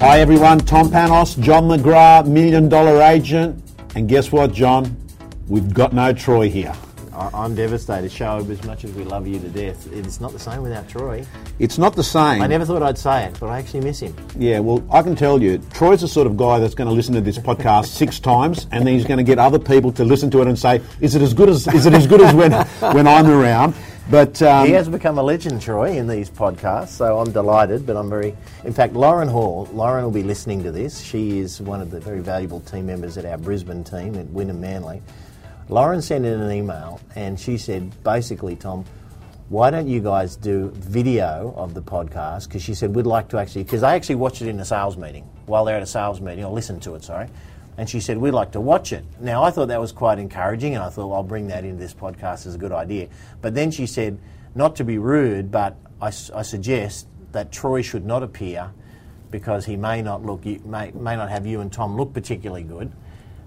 Hi 0.00 0.20
everyone, 0.20 0.60
Tom 0.60 0.88
Panos, 0.88 1.38
John 1.42 1.64
McGrath, 1.64 2.26
Million 2.26 2.70
Dollar 2.70 3.02
Agent. 3.02 3.62
And 3.94 4.08
guess 4.08 4.32
what, 4.32 4.50
John? 4.50 4.96
We've 5.46 5.74
got 5.74 5.92
no 5.92 6.14
Troy 6.14 6.48
here. 6.48 6.72
I'm 7.12 7.54
devastated. 7.54 8.10
Show 8.10 8.38
as 8.38 8.64
much 8.64 8.84
as 8.84 8.92
we 8.92 9.04
love 9.04 9.28
you 9.28 9.38
to 9.38 9.48
death, 9.50 9.92
it's 9.92 10.18
not 10.18 10.32
the 10.32 10.38
same 10.38 10.62
without 10.62 10.88
Troy. 10.88 11.26
It's 11.58 11.76
not 11.76 11.96
the 11.96 12.02
same. 12.02 12.40
I 12.40 12.46
never 12.46 12.64
thought 12.64 12.82
I'd 12.82 12.96
say 12.96 13.26
it, 13.26 13.36
but 13.38 13.48
I 13.48 13.58
actually 13.58 13.80
miss 13.80 14.00
him. 14.00 14.16
Yeah, 14.38 14.60
well, 14.60 14.82
I 14.90 15.02
can 15.02 15.16
tell 15.16 15.42
you, 15.42 15.58
Troy's 15.74 16.00
the 16.00 16.08
sort 16.08 16.26
of 16.26 16.38
guy 16.38 16.58
that's 16.60 16.74
going 16.74 16.88
to 16.88 16.94
listen 16.94 17.12
to 17.12 17.20
this 17.20 17.36
podcast 17.36 17.86
six 17.98 18.18
times, 18.18 18.68
and 18.72 18.86
then 18.86 18.94
he's 18.94 19.04
going 19.04 19.18
to 19.18 19.22
get 19.22 19.38
other 19.38 19.58
people 19.58 19.92
to 19.92 20.04
listen 20.04 20.30
to 20.30 20.40
it 20.40 20.48
and 20.48 20.58
say, 20.58 20.80
"Is 21.02 21.14
it 21.14 21.20
as 21.20 21.34
good 21.34 21.50
as 21.50 21.68
is 21.68 21.84
it 21.84 21.92
as 21.92 22.06
good 22.06 22.22
as 22.22 22.34
when 22.34 22.52
when 22.94 23.06
I'm 23.06 23.26
around?" 23.26 23.74
But 24.10 24.42
um, 24.42 24.66
He 24.66 24.72
has 24.72 24.88
become 24.88 25.18
a 25.18 25.22
legend, 25.22 25.62
Troy, 25.62 25.96
in 25.96 26.08
these 26.08 26.28
podcasts, 26.28 26.88
so 26.88 27.20
I'm 27.20 27.30
delighted. 27.30 27.86
But 27.86 27.96
I'm 27.96 28.10
very, 28.10 28.36
in 28.64 28.72
fact, 28.72 28.94
Lauren 28.94 29.28
Hall. 29.28 29.68
Lauren 29.72 30.02
will 30.02 30.10
be 30.10 30.24
listening 30.24 30.64
to 30.64 30.72
this. 30.72 31.00
She 31.00 31.38
is 31.38 31.60
one 31.60 31.80
of 31.80 31.92
the 31.92 32.00
very 32.00 32.18
valuable 32.18 32.60
team 32.60 32.86
members 32.86 33.16
at 33.16 33.24
our 33.24 33.38
Brisbane 33.38 33.84
team 33.84 34.16
at 34.16 34.26
Wynnum 34.26 34.58
Manly. 34.58 35.00
Lauren 35.68 36.02
sent 36.02 36.24
in 36.26 36.40
an 36.40 36.50
email, 36.50 37.00
and 37.14 37.38
she 37.38 37.56
said, 37.56 38.02
basically, 38.02 38.56
Tom, 38.56 38.84
why 39.48 39.70
don't 39.70 39.86
you 39.86 40.00
guys 40.00 40.34
do 40.34 40.70
video 40.74 41.54
of 41.56 41.74
the 41.74 41.82
podcast? 41.82 42.48
Because 42.48 42.62
she 42.62 42.74
said 42.74 42.94
we'd 42.94 43.06
like 43.06 43.28
to 43.28 43.38
actually, 43.38 43.62
because 43.62 43.84
I 43.84 43.94
actually 43.94 44.16
watch 44.16 44.42
it 44.42 44.48
in 44.48 44.58
a 44.58 44.64
sales 44.64 44.96
meeting 44.96 45.22
while 45.46 45.64
they're 45.64 45.76
at 45.76 45.82
a 45.82 45.86
sales 45.86 46.20
meeting, 46.20 46.44
or 46.44 46.52
listen 46.52 46.80
to 46.80 46.96
it, 46.96 47.04
sorry. 47.04 47.28
And 47.76 47.88
she 47.88 48.00
said 48.00 48.18
we'd 48.18 48.32
like 48.32 48.52
to 48.52 48.60
watch 48.60 48.92
it. 48.92 49.04
Now 49.20 49.42
I 49.42 49.50
thought 49.50 49.68
that 49.68 49.80
was 49.80 49.92
quite 49.92 50.18
encouraging, 50.18 50.74
and 50.74 50.82
I 50.82 50.90
thought 50.90 51.08
well, 51.08 51.16
I'll 51.16 51.22
bring 51.22 51.48
that 51.48 51.64
into 51.64 51.78
this 51.78 51.94
podcast 51.94 52.46
as 52.46 52.54
a 52.54 52.58
good 52.58 52.72
idea. 52.72 53.08
But 53.40 53.54
then 53.54 53.70
she 53.70 53.86
said, 53.86 54.18
not 54.54 54.76
to 54.76 54.84
be 54.84 54.98
rude, 54.98 55.50
but 55.50 55.76
I 56.02 56.10
suggest 56.10 57.06
that 57.32 57.52
Troy 57.52 57.82
should 57.82 58.04
not 58.04 58.22
appear 58.22 58.70
because 59.30 59.64
he 59.64 59.76
may 59.76 60.02
not 60.02 60.24
look, 60.24 60.44
you- 60.44 60.60
may, 60.64 60.90
may 60.92 61.14
not 61.16 61.30
have 61.30 61.46
you 61.46 61.60
and 61.60 61.72
Tom 61.72 61.96
look 61.96 62.12
particularly 62.12 62.64
good. 62.64 62.90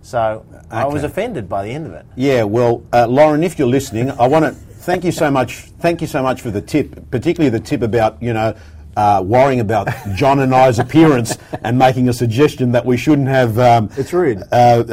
So 0.02 0.45
I 0.69 0.86
was 0.86 1.03
offended 1.03 1.47
by 1.47 1.64
the 1.64 1.72
end 1.72 1.88
of 1.88 1.94
it. 1.94 2.06
Yeah, 2.16 2.44
well, 2.44 2.84
uh, 2.92 3.08
Lauren, 3.08 3.42
if 3.44 3.58
you're 3.58 3.67
listening, 3.67 4.12
I 4.12 4.28
want 4.28 4.44
to 4.45 4.52
thank 4.52 5.06
you 5.06 5.14
so 5.14 5.31
much. 5.31 5.59
Thank 5.80 6.02
you 6.02 6.08
so 6.08 6.22
much 6.22 6.42
for 6.42 6.52
the 6.52 6.62
tip, 6.62 7.09
particularly 7.09 7.50
the 7.50 7.64
tip 7.64 7.81
about 7.81 8.22
you 8.22 8.34
know 8.34 8.53
uh, 8.95 9.23
worrying 9.25 9.59
about 9.59 9.88
John 10.16 10.39
and 10.39 10.53
I's 10.53 10.80
appearance 10.80 11.38
and 11.63 11.77
making 11.77 12.09
a 12.09 12.13
suggestion 12.13 12.72
that 12.73 12.86
we 12.86 12.97
shouldn't 12.97 13.27
have. 13.27 13.58
Um, 13.59 13.89
It's 13.97 14.13
rude. 14.13 14.44
Uh, 14.52 14.83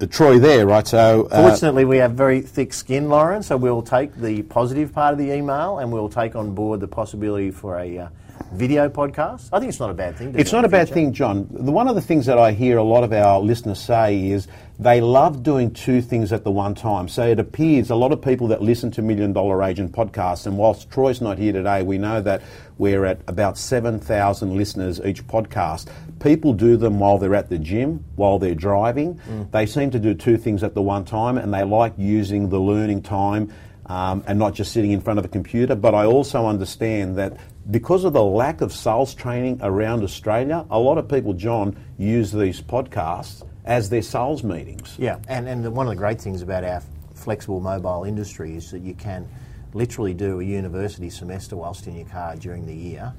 uh, 0.00 0.06
Troy 0.10 0.38
there, 0.38 0.66
right? 0.66 0.86
So. 0.86 1.28
Uh, 1.30 1.48
Fortunately, 1.48 1.84
we 1.84 1.98
have 1.98 2.12
very 2.12 2.40
thick 2.40 2.72
skin, 2.72 3.08
Lauren, 3.08 3.42
so 3.42 3.56
we'll 3.56 3.82
take 3.82 4.14
the 4.16 4.42
positive 4.42 4.92
part 4.92 5.12
of 5.12 5.18
the 5.18 5.32
email 5.32 5.78
and 5.78 5.92
we'll 5.92 6.08
take 6.08 6.34
on 6.36 6.54
board 6.54 6.80
the 6.80 6.88
possibility 6.88 7.50
for 7.50 7.78
a 7.78 7.98
uh, 7.98 8.08
video 8.52 8.88
podcast. 8.88 9.48
I 9.52 9.58
think 9.58 9.70
it's 9.70 9.80
not 9.80 9.90
a 9.90 9.94
bad 9.94 10.16
thing. 10.16 10.34
It's 10.38 10.52
not 10.52 10.64
a 10.64 10.68
bad 10.68 10.88
future. 10.88 10.94
thing, 10.94 11.12
John. 11.12 11.48
The, 11.50 11.72
one 11.72 11.88
of 11.88 11.94
the 11.94 12.00
things 12.00 12.26
that 12.26 12.38
I 12.38 12.52
hear 12.52 12.78
a 12.78 12.82
lot 12.82 13.04
of 13.04 13.12
our 13.12 13.40
listeners 13.40 13.78
say 13.80 14.28
is 14.28 14.48
they 14.78 15.00
love 15.00 15.42
doing 15.42 15.72
two 15.72 16.00
things 16.00 16.32
at 16.32 16.42
the 16.44 16.50
one 16.50 16.74
time. 16.74 17.08
So 17.08 17.26
it 17.26 17.38
appears 17.38 17.90
a 17.90 17.94
lot 17.94 18.12
of 18.12 18.22
people 18.22 18.48
that 18.48 18.62
listen 18.62 18.90
to 18.92 19.02
Million 19.02 19.32
Dollar 19.32 19.62
Agent 19.62 19.92
podcasts, 19.92 20.46
and 20.46 20.58
whilst 20.58 20.90
Troy's 20.90 21.20
not 21.20 21.38
here 21.38 21.52
today, 21.52 21.82
we 21.82 21.98
know 21.98 22.20
that 22.22 22.42
we're 22.78 23.04
at 23.04 23.20
about 23.28 23.58
7,000 23.58 24.56
listeners 24.56 25.00
each 25.04 25.26
podcast. 25.26 25.88
People 26.18 26.52
do 26.54 26.76
them 26.76 26.98
while 26.98 27.18
they're 27.18 27.34
at 27.34 27.50
the 27.50 27.58
gym, 27.58 28.04
while 28.16 28.38
they're 28.38 28.54
driving. 28.54 29.20
Mm. 29.28 29.50
They 29.50 29.66
seem 29.66 29.90
to 29.90 29.98
do 29.98 30.14
two 30.14 30.38
things 30.38 30.62
at 30.62 30.74
the 30.74 30.82
one 30.82 31.04
time, 31.04 31.36
and 31.38 31.52
they 31.52 31.62
like 31.62 31.92
using 31.98 32.48
the 32.48 32.58
learning 32.58 33.02
time 33.02 33.52
um, 33.90 34.22
and 34.26 34.38
not 34.38 34.54
just 34.54 34.72
sitting 34.72 34.92
in 34.92 35.00
front 35.00 35.18
of 35.18 35.24
a 35.24 35.28
computer. 35.28 35.74
But 35.74 35.94
I 35.94 36.06
also 36.06 36.46
understand 36.46 37.18
that 37.18 37.36
because 37.70 38.04
of 38.04 38.12
the 38.12 38.22
lack 38.22 38.60
of 38.60 38.72
sales 38.72 39.14
training 39.14 39.60
around 39.62 40.02
Australia, 40.02 40.66
a 40.70 40.78
lot 40.78 40.98
of 40.98 41.08
people, 41.08 41.32
John, 41.32 41.76
use 41.98 42.32
these 42.32 42.60
podcasts 42.60 43.46
as 43.64 43.88
their 43.90 44.02
sales 44.02 44.42
meetings. 44.42 44.96
Yeah, 44.98 45.18
and, 45.28 45.48
and 45.48 45.64
one 45.74 45.86
of 45.86 45.90
the 45.90 45.96
great 45.96 46.20
things 46.20 46.42
about 46.42 46.64
our 46.64 46.82
flexible 47.14 47.60
mobile 47.60 48.04
industry 48.04 48.56
is 48.56 48.70
that 48.70 48.80
you 48.80 48.94
can 48.94 49.28
literally 49.74 50.14
do 50.14 50.40
a 50.40 50.44
university 50.44 51.10
semester 51.10 51.56
whilst 51.56 51.86
in 51.86 51.94
your 51.94 52.06
car 52.06 52.34
during 52.36 52.66
the 52.66 52.74
year. 52.74 53.12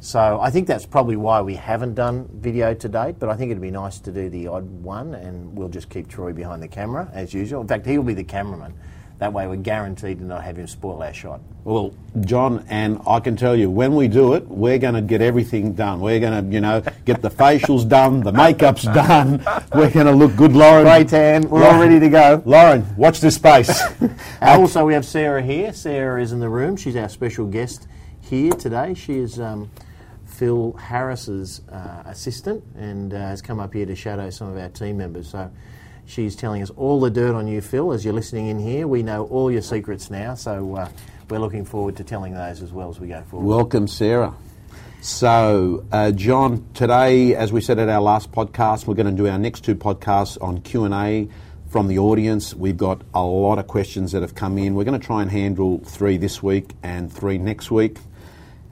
So 0.00 0.40
I 0.40 0.50
think 0.50 0.66
that's 0.66 0.84
probably 0.84 1.14
why 1.14 1.42
we 1.42 1.54
haven't 1.54 1.94
done 1.94 2.28
video 2.32 2.74
to 2.74 2.88
date, 2.88 3.20
but 3.20 3.28
I 3.28 3.36
think 3.36 3.52
it'd 3.52 3.62
be 3.62 3.70
nice 3.70 4.00
to 4.00 4.10
do 4.10 4.28
the 4.28 4.48
odd 4.48 4.64
one 4.64 5.14
and 5.14 5.56
we'll 5.56 5.68
just 5.68 5.90
keep 5.90 6.08
Troy 6.08 6.32
behind 6.32 6.60
the 6.60 6.66
camera 6.66 7.08
as 7.12 7.32
usual. 7.32 7.60
In 7.60 7.68
fact, 7.68 7.86
he'll 7.86 8.02
be 8.02 8.14
the 8.14 8.24
cameraman. 8.24 8.74
That 9.22 9.32
way 9.32 9.46
we're 9.46 9.54
guaranteed 9.54 10.18
to 10.18 10.24
not 10.24 10.42
have 10.42 10.56
him 10.56 10.66
spoil 10.66 11.00
our 11.00 11.14
shot. 11.14 11.40
Well, 11.62 11.94
John, 12.22 12.66
and 12.68 13.00
I 13.06 13.20
can 13.20 13.36
tell 13.36 13.54
you, 13.54 13.70
when 13.70 13.94
we 13.94 14.08
do 14.08 14.34
it, 14.34 14.48
we're 14.48 14.80
going 14.80 14.94
to 14.94 15.00
get 15.00 15.22
everything 15.22 15.74
done. 15.74 16.00
We're 16.00 16.18
going 16.18 16.44
to, 16.44 16.52
you 16.52 16.60
know, 16.60 16.82
get 17.04 17.22
the 17.22 17.30
facials 17.30 17.88
done, 17.88 18.18
the 18.18 18.32
makeup's 18.32 18.82
done. 18.82 19.40
We're 19.72 19.92
going 19.92 20.06
to 20.06 20.12
look 20.12 20.34
good, 20.34 20.54
Lauren. 20.54 20.82
Grey 20.82 21.04
tan, 21.04 21.48
we're 21.48 21.62
all 21.62 21.78
ready 21.78 22.00
to 22.00 22.08
go. 22.08 22.42
Lauren, 22.44 22.84
watch 22.96 23.20
this 23.20 23.36
space. 23.36 23.80
And 24.00 24.60
also, 24.60 24.84
we 24.84 24.92
have 24.94 25.04
Sarah 25.04 25.40
here. 25.40 25.72
Sarah 25.72 26.20
is 26.20 26.32
in 26.32 26.40
the 26.40 26.48
room. 26.48 26.76
She's 26.76 26.96
our 26.96 27.08
special 27.08 27.46
guest 27.46 27.86
here 28.22 28.50
today. 28.50 28.94
She 28.94 29.18
is 29.18 29.38
um, 29.38 29.70
Phil 30.26 30.72
Harris's 30.72 31.60
uh, 31.68 32.02
assistant 32.06 32.64
and 32.76 33.14
uh, 33.14 33.18
has 33.18 33.40
come 33.40 33.60
up 33.60 33.72
here 33.72 33.86
to 33.86 33.94
shadow 33.94 34.30
some 34.30 34.48
of 34.48 34.58
our 34.58 34.70
team 34.70 34.96
members. 34.96 35.30
So 35.30 35.48
she's 36.06 36.36
telling 36.36 36.62
us 36.62 36.70
all 36.70 37.00
the 37.00 37.10
dirt 37.10 37.34
on 37.34 37.46
you, 37.46 37.60
Phil, 37.60 37.92
as 37.92 38.04
you're 38.04 38.14
listening 38.14 38.48
in 38.48 38.58
here. 38.58 38.86
We 38.86 39.02
know 39.02 39.26
all 39.26 39.50
your 39.50 39.62
secrets 39.62 40.10
now, 40.10 40.34
so 40.34 40.76
uh, 40.76 40.88
we're 41.28 41.38
looking 41.38 41.64
forward 41.64 41.96
to 41.96 42.04
telling 42.04 42.34
those 42.34 42.62
as 42.62 42.72
well 42.72 42.90
as 42.90 43.00
we 43.00 43.08
go 43.08 43.22
forward. 43.22 43.46
Welcome, 43.46 43.88
Sarah. 43.88 44.34
So, 45.00 45.84
uh, 45.90 46.12
John, 46.12 46.64
today, 46.74 47.34
as 47.34 47.52
we 47.52 47.60
said 47.60 47.78
at 47.80 47.88
our 47.88 48.00
last 48.00 48.30
podcast, 48.30 48.86
we're 48.86 48.94
going 48.94 49.06
to 49.06 49.22
do 49.22 49.28
our 49.28 49.38
next 49.38 49.64
two 49.64 49.74
podcasts 49.74 50.40
on 50.40 50.60
Q 50.60 50.84
and 50.84 50.94
A 50.94 51.28
from 51.68 51.88
the 51.88 51.98
audience. 51.98 52.54
We've 52.54 52.76
got 52.76 53.02
a 53.12 53.22
lot 53.24 53.58
of 53.58 53.66
questions 53.66 54.12
that 54.12 54.22
have 54.22 54.34
come 54.34 54.58
in. 54.58 54.74
We're 54.74 54.84
going 54.84 55.00
to 55.00 55.04
try 55.04 55.22
and 55.22 55.30
handle 55.30 55.78
three 55.78 56.18
this 56.18 56.42
week 56.42 56.74
and 56.82 57.12
three 57.12 57.38
next 57.38 57.70
week. 57.70 57.98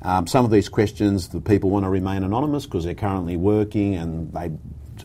Um, 0.02 0.26
some 0.26 0.44
of 0.44 0.50
these 0.50 0.68
questions, 0.68 1.28
the 1.28 1.40
people 1.40 1.70
want 1.70 1.84
to 1.84 1.90
remain 1.90 2.22
anonymous 2.22 2.64
because 2.64 2.84
they're 2.84 2.94
currently 2.94 3.36
working 3.36 3.96
and 3.96 4.32
they 4.32 4.52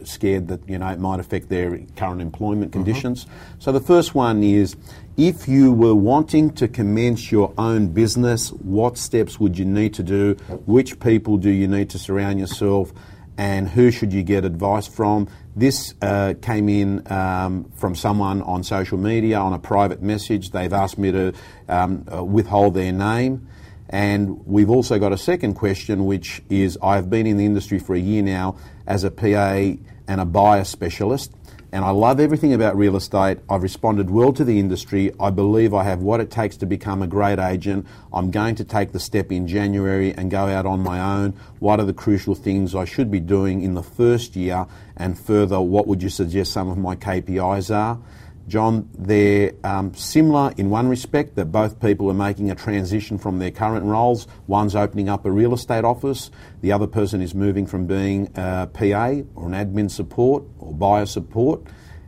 scared 0.04 0.48
that 0.50 0.68
you 0.68 0.78
know 0.78 0.88
it 0.88 1.00
might 1.00 1.20
affect 1.20 1.50
their 1.50 1.80
current 1.96 2.22
employment 2.22 2.72
conditions. 2.72 3.26
So 3.60 3.72
the 3.72 3.80
first 3.80 4.16
one 4.16 4.44
is 4.44 4.76
if 5.18 5.48
you 5.48 5.72
were 5.72 5.96
wanting 5.96 6.52
to 6.56 6.68
commence 6.68 7.32
your 7.32 7.54
own 7.58 7.88
business, 7.88 8.52
what 8.52 8.98
steps 8.98 9.40
would 9.40 9.58
you 9.58 9.66
need 9.66 9.94
to 9.96 10.04
do? 10.04 10.34
Which 10.66 11.00
people 11.00 11.38
do 11.38 11.50
you 11.50 11.68
need 11.68 11.90
to 11.92 12.00
surround 12.00 12.40
yourself? 12.40 12.92
And 13.38 13.68
who 13.68 13.92
should 13.92 14.14
you 14.14 14.24
get 14.24 14.46
advice 14.46 14.88
from? 14.88 15.28
This 15.56 15.94
uh, 16.02 16.36
came 16.42 16.70
in 16.70 17.10
um, 17.12 17.72
from 17.78 17.96
someone 17.96 18.42
on 18.42 18.64
social 18.64 18.98
media 18.98 19.40
on 19.40 19.54
a 19.54 19.60
private 19.60 20.02
message. 20.02 20.52
They've 20.52 20.72
asked 20.72 20.98
me 20.98 21.12
to 21.12 21.34
um, 21.68 22.06
uh, 22.14 22.24
withhold 22.24 22.74
their 22.74 22.94
name. 22.94 23.48
And 23.90 24.46
we've 24.46 24.70
also 24.70 25.00
got 25.00 25.14
a 25.14 25.18
second 25.18 25.54
question, 25.54 26.06
which 26.06 26.42
is 26.50 26.78
I've 26.82 27.10
been 27.10 27.28
in 27.28 27.38
the 27.38 27.46
industry 27.46 27.80
for 27.80 27.96
a 27.96 28.00
year 28.00 28.24
now 28.24 28.58
as 28.88 29.04
a 29.04 29.12
PA 29.12 29.78
and 30.08 30.22
a 30.22 30.26
buyer 30.26 30.64
specialist, 30.64 31.32
and 31.76 31.84
I 31.84 31.90
love 31.90 32.22
everything 32.22 32.54
about 32.54 32.78
real 32.78 32.96
estate. 32.96 33.40
I've 33.50 33.62
responded 33.62 34.10
well 34.10 34.32
to 34.34 34.46
the 34.46 34.60
industry. 34.60 35.12
I 35.20 35.30
believe 35.30 35.74
I 35.74 35.84
have 35.84 36.02
what 36.02 36.22
it 36.22 36.32
takes 36.32 36.56
to 36.58 36.66
become 36.66 37.02
a 37.02 37.08
great 37.08 37.38
agent. 37.38 37.86
I'm 38.14 38.32
going 38.32 38.56
to 38.56 38.64
take 38.64 38.94
the 38.94 39.00
step 39.00 39.30
in 39.30 39.46
January 39.46 40.14
and 40.14 40.32
go 40.32 40.46
out 40.46 40.66
on 40.66 40.80
my 40.80 41.02
own. 41.02 41.34
What 41.60 41.82
are 41.82 41.86
the 41.86 41.94
crucial 41.94 42.34
things 42.34 42.76
I 42.76 42.86
should 42.86 43.12
be 43.12 43.20
doing 43.20 43.62
in 43.62 43.74
the 43.74 43.84
first 43.84 44.38
year? 44.38 44.68
And 44.96 45.20
further, 45.20 45.60
what 45.60 45.86
would 45.88 46.02
you 46.02 46.08
suggest 46.08 46.54
some 46.54 46.70
of 46.70 46.78
my 46.78 46.96
KPIs 46.96 47.76
are? 47.76 48.00
John, 48.48 48.90
they're 48.98 49.54
um, 49.64 49.94
similar 49.96 50.54
in 50.58 50.70
one 50.70 50.88
respect 50.88 51.36
that 51.36 51.46
both 51.46 51.80
people 51.80 52.10
are 52.12 52.16
making 52.16 52.52
a 52.52 52.56
transition 52.56 53.18
from 53.18 53.40
their 53.40 53.52
current 53.52 53.86
roles. 53.86 54.28
One's 54.48 54.76
opening 54.76 55.10
up 55.10 55.26
a 55.26 55.32
real 55.32 55.54
estate 55.54 55.84
office, 55.84 56.30
the 56.62 56.72
other 56.72 56.88
person 56.88 57.22
is 57.22 57.34
moving 57.34 57.66
from 57.66 57.88
being 57.88 58.32
a 58.36 58.68
PA 58.72 59.08
or 59.36 59.48
an 59.48 59.54
admin 59.54 59.90
support 59.90 60.44
or 60.60 60.74
buyer 60.74 61.06
support, 61.06 61.62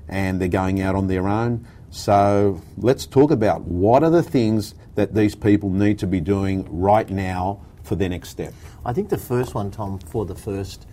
and 0.08 0.40
they're 0.40 0.48
going 0.48 0.82
out 0.82 0.96
on 0.96 1.08
their 1.08 1.28
own. 1.28 1.68
So 1.90 2.62
let's 2.78 3.06
talk 3.06 3.32
about 3.32 3.62
what 3.62 4.04
are 4.04 4.10
the 4.10 4.24
things 4.24 4.76
that 4.96 5.14
these 5.14 5.36
people 5.36 5.70
need 5.70 6.00
to 6.00 6.08
be 6.08 6.20
doing 6.20 6.68
right 6.70 7.10
now 7.10 7.62
for 7.84 7.96
their 7.96 8.10
next 8.10 8.30
step. 8.30 8.54
I 8.86 8.94
think 8.94 9.10
the 9.10 9.18
first 9.18 9.56
one, 9.56 9.72
Tom, 9.72 10.00
for 10.00 10.26
the 10.26 10.36
first 10.36 10.87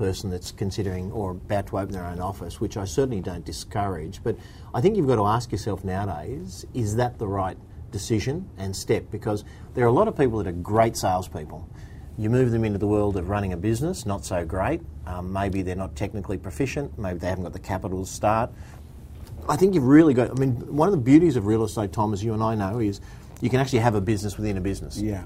person 0.00 0.30
that's 0.30 0.50
considering 0.50 1.12
or 1.12 1.32
about 1.32 1.66
to 1.66 1.78
open 1.78 1.92
their 1.92 2.06
own 2.06 2.20
office, 2.20 2.58
which 2.58 2.78
I 2.78 2.86
certainly 2.86 3.20
don't 3.20 3.44
discourage, 3.44 4.22
but 4.24 4.34
I 4.72 4.80
think 4.80 4.96
you've 4.96 5.06
got 5.06 5.16
to 5.16 5.26
ask 5.26 5.52
yourself 5.52 5.84
nowadays 5.84 6.64
is 6.72 6.96
that 6.96 7.18
the 7.18 7.28
right 7.28 7.58
decision 7.90 8.48
and 8.56 8.74
step? 8.74 9.04
Because 9.10 9.44
there 9.74 9.84
are 9.84 9.88
a 9.88 9.92
lot 9.92 10.08
of 10.08 10.16
people 10.16 10.38
that 10.38 10.46
are 10.46 10.52
great 10.52 10.96
salespeople. 10.96 11.68
You 12.16 12.30
move 12.30 12.50
them 12.50 12.64
into 12.64 12.78
the 12.78 12.86
world 12.86 13.18
of 13.18 13.28
running 13.28 13.52
a 13.52 13.58
business, 13.58 14.06
not 14.06 14.24
so 14.24 14.42
great. 14.42 14.80
Um, 15.06 15.30
maybe 15.34 15.60
they're 15.60 15.76
not 15.76 15.94
technically 15.96 16.38
proficient, 16.38 16.98
maybe 16.98 17.18
they 17.18 17.28
haven't 17.28 17.44
got 17.44 17.52
the 17.52 17.58
capital 17.58 18.02
to 18.02 18.10
start. 18.10 18.50
I 19.50 19.56
think 19.56 19.74
you've 19.74 19.86
really 19.86 20.14
got, 20.14 20.30
I 20.30 20.34
mean, 20.34 20.52
one 20.74 20.88
of 20.88 20.92
the 20.92 21.04
beauties 21.12 21.36
of 21.36 21.44
real 21.44 21.62
estate, 21.62 21.92
Tom, 21.92 22.14
as 22.14 22.24
you 22.24 22.32
and 22.32 22.42
I 22.42 22.54
know, 22.54 22.78
is 22.78 23.02
you 23.42 23.50
can 23.50 23.60
actually 23.60 23.80
have 23.80 23.94
a 23.94 24.00
business 24.00 24.38
within 24.38 24.56
a 24.56 24.62
business. 24.62 24.98
Yeah. 24.98 25.24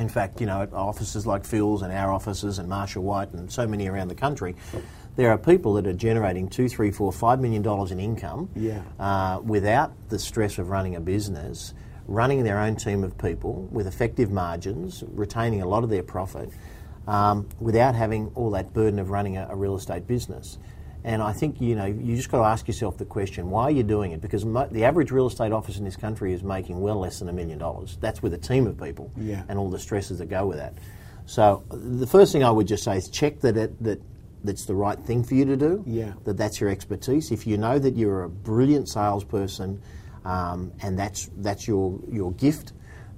In 0.00 0.08
fact, 0.08 0.40
you 0.40 0.46
know, 0.46 0.62
at 0.62 0.72
offices 0.72 1.26
like 1.26 1.44
Phil's 1.44 1.82
and 1.82 1.92
our 1.92 2.12
offices 2.12 2.58
and 2.58 2.68
Marshall 2.68 3.02
White 3.02 3.32
and 3.32 3.50
so 3.50 3.66
many 3.66 3.88
around 3.88 4.08
the 4.08 4.14
country, 4.14 4.54
there 5.16 5.30
are 5.30 5.38
people 5.38 5.74
that 5.74 5.86
are 5.86 5.92
generating 5.92 6.48
two, 6.48 6.68
three, 6.68 6.90
four, 6.90 7.12
five 7.12 7.40
million 7.40 7.62
dollars 7.62 7.90
in 7.90 7.98
income 7.98 8.48
Yeah. 8.54 8.82
uh, 9.00 9.40
without 9.42 9.92
the 10.08 10.18
stress 10.18 10.58
of 10.58 10.68
running 10.70 10.94
a 10.94 11.00
business, 11.00 11.74
running 12.06 12.44
their 12.44 12.58
own 12.58 12.76
team 12.76 13.02
of 13.02 13.18
people 13.18 13.68
with 13.72 13.86
effective 13.86 14.30
margins, 14.30 15.02
retaining 15.08 15.62
a 15.62 15.66
lot 15.68 15.82
of 15.82 15.90
their 15.90 16.04
profit, 16.04 16.50
um, 17.08 17.48
without 17.58 17.94
having 17.94 18.30
all 18.34 18.50
that 18.50 18.72
burden 18.72 18.98
of 18.98 19.10
running 19.10 19.36
a, 19.36 19.48
a 19.50 19.56
real 19.56 19.74
estate 19.76 20.06
business. 20.06 20.58
And 21.04 21.22
I 21.22 21.32
think 21.32 21.60
you 21.60 21.74
know 21.76 21.84
you 21.86 22.16
just 22.16 22.30
got 22.30 22.38
to 22.38 22.44
ask 22.44 22.66
yourself 22.66 22.98
the 22.98 23.04
question: 23.04 23.50
Why 23.50 23.64
are 23.64 23.70
you 23.70 23.82
doing 23.84 24.12
it? 24.12 24.20
Because 24.20 24.44
mo- 24.44 24.68
the 24.70 24.84
average 24.84 25.10
real 25.10 25.26
estate 25.28 25.52
office 25.52 25.78
in 25.78 25.84
this 25.84 25.96
country 25.96 26.32
is 26.32 26.42
making 26.42 26.80
well 26.80 26.98
less 26.98 27.20
than 27.20 27.28
a 27.28 27.32
million 27.32 27.58
dollars. 27.58 27.96
That's 28.00 28.22
with 28.22 28.34
a 28.34 28.38
team 28.38 28.66
of 28.66 28.78
people 28.80 29.10
Yeah. 29.16 29.42
and 29.48 29.58
all 29.58 29.70
the 29.70 29.78
stresses 29.78 30.18
that 30.18 30.26
go 30.28 30.46
with 30.46 30.58
that. 30.58 30.74
So 31.26 31.62
the 31.70 32.06
first 32.06 32.32
thing 32.32 32.42
I 32.42 32.50
would 32.50 32.66
just 32.66 32.82
say 32.82 32.96
is 32.96 33.08
check 33.08 33.40
that 33.40 33.56
it, 33.56 33.82
that 33.84 34.00
that's 34.44 34.64
the 34.64 34.74
right 34.74 34.98
thing 34.98 35.22
for 35.22 35.34
you 35.34 35.44
to 35.44 35.56
do. 35.56 35.84
Yeah. 35.86 36.14
That 36.24 36.36
that's 36.36 36.60
your 36.60 36.70
expertise. 36.70 37.30
If 37.30 37.46
you 37.46 37.58
know 37.58 37.78
that 37.78 37.96
you're 37.96 38.24
a 38.24 38.28
brilliant 38.28 38.88
salesperson, 38.88 39.80
um, 40.24 40.72
and 40.82 40.98
that's 40.98 41.30
that's 41.38 41.68
your 41.68 41.98
your 42.10 42.32
gift, 42.32 42.72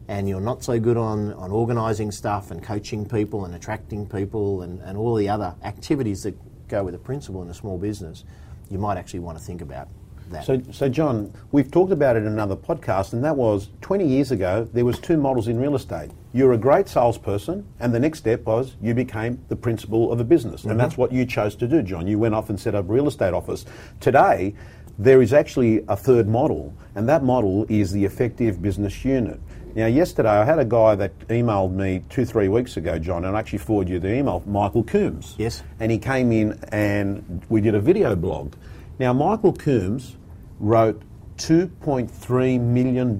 and 0.08 0.28
you're 0.28 0.40
not 0.40 0.62
so 0.64 0.78
good 0.78 0.96
on, 0.96 1.32
on 1.34 1.50
organising 1.50 2.10
stuff 2.10 2.50
and 2.50 2.62
coaching 2.62 3.06
people 3.06 3.44
and 3.46 3.54
attracting 3.54 4.06
people 4.06 4.62
and, 4.62 4.80
and 4.80 4.98
all 4.98 5.14
the 5.14 5.28
other 5.28 5.54
activities 5.62 6.22
that 6.24 6.34
go 6.70 6.84
with 6.84 6.94
a 6.94 6.98
principal 6.98 7.42
in 7.42 7.50
a 7.50 7.54
small 7.54 7.76
business, 7.76 8.24
you 8.70 8.78
might 8.78 8.96
actually 8.96 9.20
want 9.20 9.36
to 9.36 9.44
think 9.44 9.60
about 9.60 9.88
that. 10.30 10.44
So, 10.44 10.62
so 10.70 10.88
John, 10.88 11.32
we've 11.52 11.70
talked 11.70 11.92
about 11.92 12.16
it 12.16 12.20
in 12.20 12.28
another 12.28 12.56
podcast, 12.56 13.12
and 13.12 13.24
that 13.24 13.36
was 13.36 13.68
20 13.80 14.06
years 14.06 14.30
ago. 14.30 14.68
There 14.72 14.84
was 14.84 14.98
two 14.98 15.16
models 15.16 15.48
in 15.48 15.58
real 15.58 15.74
estate. 15.74 16.10
You're 16.32 16.52
a 16.52 16.58
great 16.58 16.88
salesperson, 16.88 17.66
and 17.80 17.92
the 17.92 18.00
next 18.00 18.20
step 18.20 18.44
was 18.44 18.76
you 18.80 18.94
became 18.94 19.44
the 19.48 19.56
principal 19.56 20.12
of 20.12 20.20
a 20.20 20.24
business, 20.24 20.62
and 20.62 20.70
mm-hmm. 20.70 20.78
that's 20.78 20.96
what 20.96 21.12
you 21.12 21.26
chose 21.26 21.56
to 21.56 21.68
do, 21.68 21.82
John. 21.82 22.06
You 22.06 22.18
went 22.18 22.34
off 22.34 22.50
and 22.50 22.58
set 22.58 22.74
up 22.74 22.88
a 22.88 22.92
real 22.92 23.08
estate 23.08 23.34
office. 23.34 23.64
Today, 23.98 24.54
there 24.98 25.22
is 25.22 25.32
actually 25.32 25.84
a 25.88 25.96
third 25.96 26.28
model, 26.28 26.74
and 26.94 27.08
that 27.08 27.24
model 27.24 27.66
is 27.68 27.90
the 27.90 28.04
effective 28.04 28.62
business 28.62 29.04
unit. 29.04 29.40
Now, 29.74 29.86
yesterday 29.86 30.28
I 30.28 30.44
had 30.44 30.58
a 30.58 30.64
guy 30.64 30.96
that 30.96 31.16
emailed 31.28 31.72
me 31.72 32.02
two, 32.08 32.24
three 32.24 32.48
weeks 32.48 32.76
ago, 32.76 32.98
John, 32.98 33.24
and 33.24 33.36
I 33.36 33.38
actually 33.38 33.60
forwarded 33.60 33.92
you 33.92 34.00
the 34.00 34.12
email, 34.12 34.42
Michael 34.46 34.82
Coombs. 34.82 35.36
Yes. 35.38 35.62
And 35.78 35.92
he 35.92 35.98
came 35.98 36.32
in 36.32 36.58
and 36.72 37.42
we 37.48 37.60
did 37.60 37.74
a 37.76 37.80
video 37.80 38.16
blog. 38.16 38.54
Now, 38.98 39.12
Michael 39.12 39.52
Coombs 39.52 40.16
wrote 40.58 41.02
$2.3 41.36 42.60
million 42.60 43.12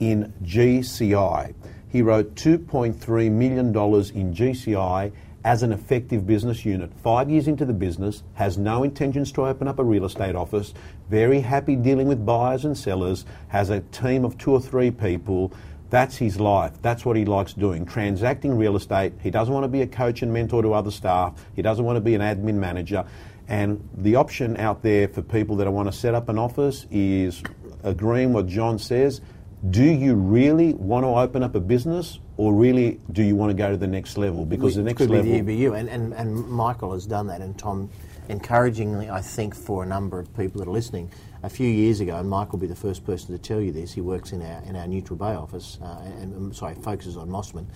in 0.00 0.32
GCI. 0.44 1.54
He 1.90 2.02
wrote 2.02 2.34
$2.3 2.36 3.30
million 3.30 3.66
in 3.68 4.34
GCI 4.34 5.12
as 5.48 5.62
an 5.62 5.72
effective 5.72 6.26
business 6.26 6.66
unit. 6.66 6.92
Five 7.02 7.30
years 7.30 7.48
into 7.48 7.64
the 7.64 7.72
business, 7.72 8.22
has 8.34 8.58
no 8.58 8.82
intentions 8.82 9.32
to 9.32 9.46
open 9.46 9.66
up 9.66 9.78
a 9.78 9.82
real 9.82 10.04
estate 10.04 10.36
office, 10.36 10.74
very 11.08 11.40
happy 11.40 11.74
dealing 11.74 12.06
with 12.06 12.26
buyers 12.26 12.66
and 12.66 12.76
sellers, 12.76 13.24
has 13.48 13.70
a 13.70 13.80
team 13.80 14.26
of 14.26 14.36
two 14.36 14.52
or 14.52 14.60
three 14.60 14.90
people. 14.90 15.50
That's 15.88 16.18
his 16.18 16.38
life. 16.38 16.72
That's 16.82 17.06
what 17.06 17.16
he 17.16 17.24
likes 17.24 17.54
doing. 17.54 17.86
Transacting 17.86 18.58
real 18.58 18.76
estate. 18.76 19.14
He 19.22 19.30
doesn't 19.30 19.54
want 19.54 19.64
to 19.64 19.68
be 19.68 19.80
a 19.80 19.86
coach 19.86 20.20
and 20.20 20.30
mentor 20.34 20.60
to 20.60 20.74
other 20.74 20.90
staff. 20.90 21.32
He 21.56 21.62
doesn't 21.62 21.82
want 21.82 21.96
to 21.96 22.02
be 22.02 22.14
an 22.14 22.20
admin 22.20 22.56
manager. 22.56 23.06
And 23.48 23.88
the 23.96 24.16
option 24.16 24.58
out 24.58 24.82
there 24.82 25.08
for 25.08 25.22
people 25.22 25.56
that 25.56 25.70
want 25.72 25.90
to 25.90 25.98
set 25.98 26.14
up 26.14 26.28
an 26.28 26.38
office 26.38 26.84
is 26.90 27.42
agreeing 27.84 28.34
what 28.34 28.48
John 28.48 28.78
says. 28.78 29.22
Do 29.70 29.82
you 29.82 30.14
really 30.14 30.72
want 30.74 31.04
to 31.04 31.08
open 31.08 31.42
up 31.42 31.56
a 31.56 31.60
business 31.60 32.20
or 32.36 32.54
really 32.54 33.00
do 33.10 33.24
you 33.24 33.34
want 33.34 33.50
to 33.50 33.54
go 33.54 33.70
to 33.72 33.76
the 33.76 33.88
next 33.88 34.16
level? 34.16 34.44
Because 34.44 34.76
the 34.76 34.84
next 34.84 34.98
could 34.98 35.10
level. 35.10 35.24
be 35.24 35.40
the 35.40 35.66
EBU, 35.66 35.76
and, 35.76 35.88
and, 35.88 36.14
and 36.14 36.48
Michael 36.48 36.92
has 36.92 37.06
done 37.06 37.26
that, 37.26 37.40
and 37.40 37.58
Tom, 37.58 37.90
encouragingly, 38.28 39.10
I 39.10 39.20
think, 39.20 39.56
for 39.56 39.82
a 39.82 39.86
number 39.86 40.20
of 40.20 40.34
people 40.36 40.60
that 40.60 40.68
are 40.68 40.72
listening, 40.72 41.10
a 41.42 41.50
few 41.50 41.68
years 41.68 41.98
ago, 41.98 42.16
and 42.16 42.30
Michael 42.30 42.52
will 42.52 42.60
be 42.60 42.66
the 42.68 42.76
first 42.76 43.04
person 43.04 43.36
to 43.36 43.38
tell 43.38 43.60
you 43.60 43.72
this. 43.72 43.92
He 43.92 44.00
works 44.00 44.30
in 44.30 44.42
our 44.42 44.62
in 44.62 44.76
our 44.76 44.86
Neutral 44.86 45.16
Bay 45.16 45.34
office, 45.34 45.78
uh, 45.82 46.02
and 46.20 46.34
um, 46.36 46.52
sorry, 46.54 46.76
focuses 46.76 47.16
on 47.16 47.28
Mosman. 47.28 47.66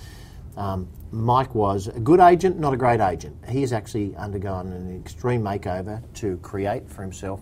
Um, 0.57 0.89
Mike 1.11 1.55
was 1.55 1.89
a 1.89 1.99
good 1.99 2.21
agent, 2.21 2.59
not 2.59 2.75
a 2.75 2.77
great 2.77 3.01
agent. 3.01 3.37
He 3.49 3.63
has 3.63 3.73
actually 3.73 4.15
undergone 4.17 4.73
an 4.73 5.01
extreme 5.01 5.43
makeover 5.43 6.03
to 6.15 6.37
create 6.39 6.89
for 6.89 7.03
himself 7.03 7.41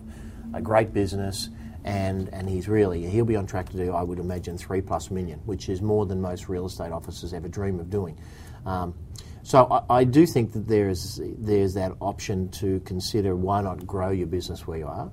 a 0.53 0.61
great 0.61 0.93
business, 0.93 1.49
and, 1.83 2.29
and 2.33 2.49
he's 2.49 2.67
really 2.67 3.05
he'll 3.07 3.25
be 3.25 3.35
on 3.35 3.45
track 3.45 3.69
to 3.69 3.77
do, 3.77 3.93
I 3.93 4.03
would 4.03 4.19
imagine, 4.19 4.57
three 4.57 4.81
plus 4.81 5.11
million, 5.11 5.39
which 5.45 5.69
is 5.69 5.81
more 5.81 6.05
than 6.05 6.21
most 6.21 6.49
real 6.49 6.65
estate 6.65 6.91
officers 6.91 7.33
ever 7.33 7.47
dream 7.47 7.79
of 7.79 7.89
doing. 7.89 8.19
Um, 8.65 8.93
so 9.43 9.67
I, 9.71 9.97
I 9.97 10.03
do 10.03 10.25
think 10.25 10.53
that 10.53 10.67
there's 10.67 11.19
there's 11.37 11.73
that 11.73 11.93
option 11.99 12.49
to 12.49 12.79
consider 12.81 13.35
why 13.35 13.61
not 13.61 13.85
grow 13.87 14.11
your 14.11 14.27
business 14.27 14.67
where 14.67 14.77
you 14.77 14.87
are. 14.87 15.11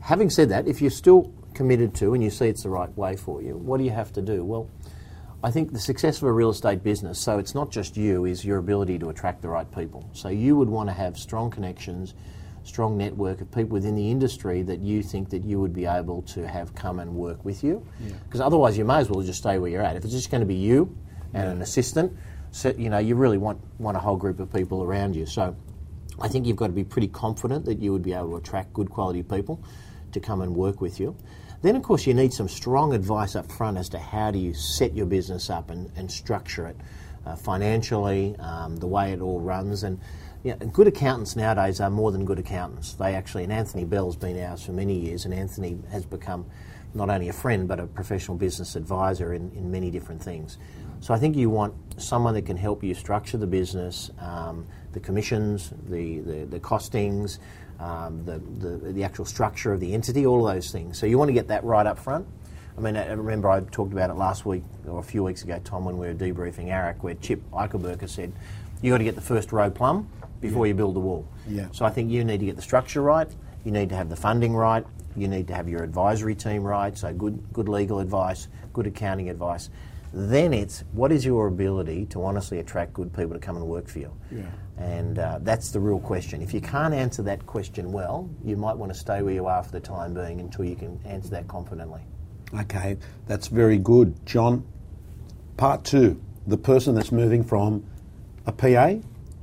Having 0.00 0.30
said 0.30 0.48
that, 0.50 0.66
if 0.66 0.80
you're 0.80 0.90
still 0.90 1.32
committed 1.54 1.94
to 1.94 2.14
and 2.14 2.22
you 2.22 2.30
see 2.30 2.46
it's 2.46 2.64
the 2.64 2.68
right 2.68 2.94
way 2.96 3.16
for 3.16 3.40
you, 3.40 3.56
what 3.56 3.78
do 3.78 3.84
you 3.84 3.90
have 3.90 4.12
to 4.14 4.22
do? 4.22 4.44
Well, 4.44 4.68
I 5.44 5.50
think 5.50 5.72
the 5.72 5.80
success 5.80 6.18
of 6.18 6.24
a 6.24 6.32
real 6.32 6.50
estate 6.50 6.82
business, 6.82 7.18
so 7.20 7.38
it's 7.38 7.54
not 7.54 7.70
just 7.70 7.96
you, 7.96 8.24
is 8.26 8.44
your 8.44 8.58
ability 8.58 8.98
to 9.00 9.08
attract 9.10 9.42
the 9.42 9.48
right 9.48 9.70
people. 9.72 10.08
So 10.12 10.28
you 10.28 10.56
would 10.56 10.68
want 10.68 10.88
to 10.88 10.92
have 10.92 11.16
strong 11.16 11.50
connections, 11.50 12.14
strong 12.64 12.96
network 12.96 13.40
of 13.40 13.50
people 13.50 13.70
within 13.70 13.94
the 13.94 14.10
industry 14.10 14.62
that 14.62 14.80
you 14.80 15.02
think 15.02 15.30
that 15.30 15.44
you 15.44 15.60
would 15.60 15.72
be 15.72 15.86
able 15.86 16.22
to 16.22 16.46
have 16.46 16.74
come 16.74 17.00
and 17.00 17.14
work 17.14 17.44
with 17.44 17.64
you. 17.64 17.86
Because 18.24 18.40
otherwise 18.40 18.78
you 18.78 18.84
may 18.84 18.98
as 18.98 19.10
well 19.10 19.20
just 19.22 19.38
stay 19.40 19.58
where 19.58 19.70
you're 19.70 19.82
at. 19.82 19.96
If 19.96 20.04
it's 20.04 20.12
just 20.12 20.30
going 20.30 20.40
to 20.40 20.46
be 20.46 20.54
you 20.54 20.96
and 21.34 21.48
an 21.48 21.62
assistant, 21.62 22.16
so, 22.52 22.72
you 22.76 22.90
know, 22.90 22.98
you 22.98 23.14
really 23.14 23.38
want, 23.38 23.60
want 23.78 23.96
a 23.96 24.00
whole 24.00 24.16
group 24.16 24.38
of 24.38 24.52
people 24.52 24.82
around 24.82 25.16
you. 25.16 25.24
So 25.24 25.56
I 26.20 26.28
think 26.28 26.46
you've 26.46 26.56
got 26.56 26.66
to 26.66 26.72
be 26.72 26.84
pretty 26.84 27.08
confident 27.08 27.64
that 27.64 27.80
you 27.80 27.92
would 27.92 28.02
be 28.02 28.12
able 28.12 28.30
to 28.30 28.36
attract 28.36 28.74
good 28.74 28.90
quality 28.90 29.22
people 29.22 29.64
to 30.12 30.20
come 30.20 30.42
and 30.42 30.54
work 30.54 30.80
with 30.80 31.00
you. 31.00 31.16
Then, 31.62 31.76
of 31.76 31.82
course, 31.82 32.06
you 32.06 32.12
need 32.12 32.32
some 32.32 32.48
strong 32.48 32.92
advice 32.92 33.36
up 33.36 33.50
front 33.50 33.78
as 33.78 33.88
to 33.90 33.98
how 33.98 34.30
do 34.30 34.38
you 34.38 34.52
set 34.52 34.94
your 34.94 35.06
business 35.06 35.48
up 35.48 35.70
and, 35.70 35.90
and 35.96 36.10
structure 36.10 36.66
it 36.66 36.76
uh, 37.24 37.36
financially, 37.36 38.36
um, 38.40 38.76
the 38.76 38.86
way 38.86 39.12
it 39.12 39.20
all 39.20 39.40
runs. 39.40 39.84
And 39.84 39.98
you 40.44 40.50
know, 40.50 40.66
good 40.66 40.88
accountants 40.88 41.36
nowadays 41.36 41.80
are 41.80 41.90
more 41.90 42.10
than 42.10 42.24
good 42.24 42.38
accountants. 42.38 42.94
They 42.94 43.14
actually, 43.14 43.44
and 43.44 43.52
Anthony 43.52 43.84
Bell's 43.84 44.16
been 44.16 44.42
ours 44.42 44.64
for 44.64 44.72
many 44.72 44.98
years, 44.98 45.24
and 45.24 45.32
Anthony 45.32 45.78
has 45.90 46.04
become 46.04 46.46
not 46.94 47.08
only 47.08 47.28
a 47.28 47.32
friend 47.32 47.68
but 47.68 47.80
a 47.80 47.86
professional 47.86 48.36
business 48.36 48.76
advisor 48.76 49.32
in, 49.32 49.50
in 49.52 49.70
many 49.70 49.90
different 49.90 50.22
things. 50.22 50.58
So 51.00 51.14
I 51.14 51.18
think 51.18 51.36
you 51.36 51.48
want 51.48 51.74
someone 51.96 52.34
that 52.34 52.42
can 52.42 52.56
help 52.56 52.82
you 52.84 52.94
structure 52.94 53.36
the 53.36 53.46
business, 53.46 54.10
um, 54.20 54.66
the 54.92 55.00
commissions, 55.00 55.72
the, 55.88 56.20
the, 56.20 56.44
the 56.44 56.60
costings, 56.60 57.38
um, 57.80 58.24
the, 58.24 58.38
the, 58.38 58.92
the 58.92 59.04
actual 59.04 59.24
structure 59.24 59.72
of 59.72 59.80
the 59.80 59.94
entity, 59.94 60.26
all 60.26 60.46
of 60.46 60.54
those 60.54 60.70
things. 60.70 60.98
So 60.98 61.06
you 61.06 61.18
want 61.18 61.28
to 61.28 61.32
get 61.32 61.48
that 61.48 61.64
right 61.64 61.86
up 61.86 61.98
front. 61.98 62.26
I 62.76 62.80
mean, 62.80 62.96
I 62.96 63.12
remember 63.12 63.50
I 63.50 63.60
talked 63.60 63.92
about 63.92 64.10
it 64.10 64.14
last 64.14 64.46
week 64.46 64.62
or 64.86 64.98
a 64.98 65.02
few 65.02 65.22
weeks 65.22 65.42
ago, 65.42 65.60
Tom, 65.64 65.84
when 65.84 65.98
we 65.98 66.06
were 66.06 66.14
debriefing 66.14 66.68
AREC, 66.68 67.02
where 67.02 67.14
Chip 67.14 67.42
Eichelberger 67.52 68.08
said, 68.08 68.32
you've 68.80 68.92
got 68.92 68.98
to 68.98 69.04
get 69.04 69.14
the 69.14 69.20
first 69.20 69.52
row 69.52 69.70
plumb 69.70 70.08
before 70.42 70.66
you 70.66 70.74
build 70.74 70.94
the 70.94 71.00
wall. 71.00 71.26
Yeah. 71.48 71.68
So 71.72 71.86
I 71.86 71.90
think 71.90 72.10
you 72.10 72.22
need 72.24 72.40
to 72.40 72.46
get 72.46 72.56
the 72.56 72.62
structure 72.62 73.00
right, 73.00 73.28
you 73.64 73.72
need 73.72 73.88
to 73.88 73.96
have 73.96 74.10
the 74.10 74.16
funding 74.16 74.54
right, 74.54 74.84
you 75.16 75.28
need 75.28 75.46
to 75.48 75.54
have 75.54 75.68
your 75.68 75.82
advisory 75.82 76.34
team 76.34 76.62
right, 76.64 76.96
so 76.98 77.12
good, 77.14 77.42
good 77.52 77.68
legal 77.68 78.00
advice, 78.00 78.48
good 78.74 78.86
accounting 78.86 79.30
advice. 79.30 79.70
Then 80.12 80.52
it's 80.52 80.84
what 80.92 81.10
is 81.10 81.24
your 81.24 81.46
ability 81.46 82.04
to 82.06 82.22
honestly 82.22 82.58
attract 82.58 82.92
good 82.92 83.14
people 83.14 83.32
to 83.32 83.38
come 83.38 83.56
and 83.56 83.66
work 83.66 83.88
for 83.88 84.00
you? 84.00 84.12
Yeah. 84.30 84.42
And 84.76 85.18
uh, 85.18 85.38
that's 85.40 85.70
the 85.70 85.80
real 85.80 86.00
question. 86.00 86.42
If 86.42 86.52
you 86.52 86.60
can't 86.60 86.92
answer 86.92 87.22
that 87.22 87.46
question 87.46 87.92
well, 87.92 88.28
you 88.44 88.56
might 88.56 88.76
want 88.76 88.92
to 88.92 88.98
stay 88.98 89.22
where 89.22 89.32
you 89.32 89.46
are 89.46 89.62
for 89.62 89.70
the 89.70 89.80
time 89.80 90.12
being 90.12 90.40
until 90.40 90.66
you 90.66 90.76
can 90.76 91.00
answer 91.06 91.30
that 91.30 91.48
confidently. 91.48 92.02
Okay, 92.54 92.98
that's 93.26 93.46
very 93.46 93.78
good. 93.78 94.26
John, 94.26 94.66
part 95.56 95.84
two 95.84 96.20
the 96.46 96.56
person 96.56 96.94
that's 96.94 97.12
moving 97.12 97.44
from 97.44 97.84
a 98.46 98.52
PA 98.52 98.94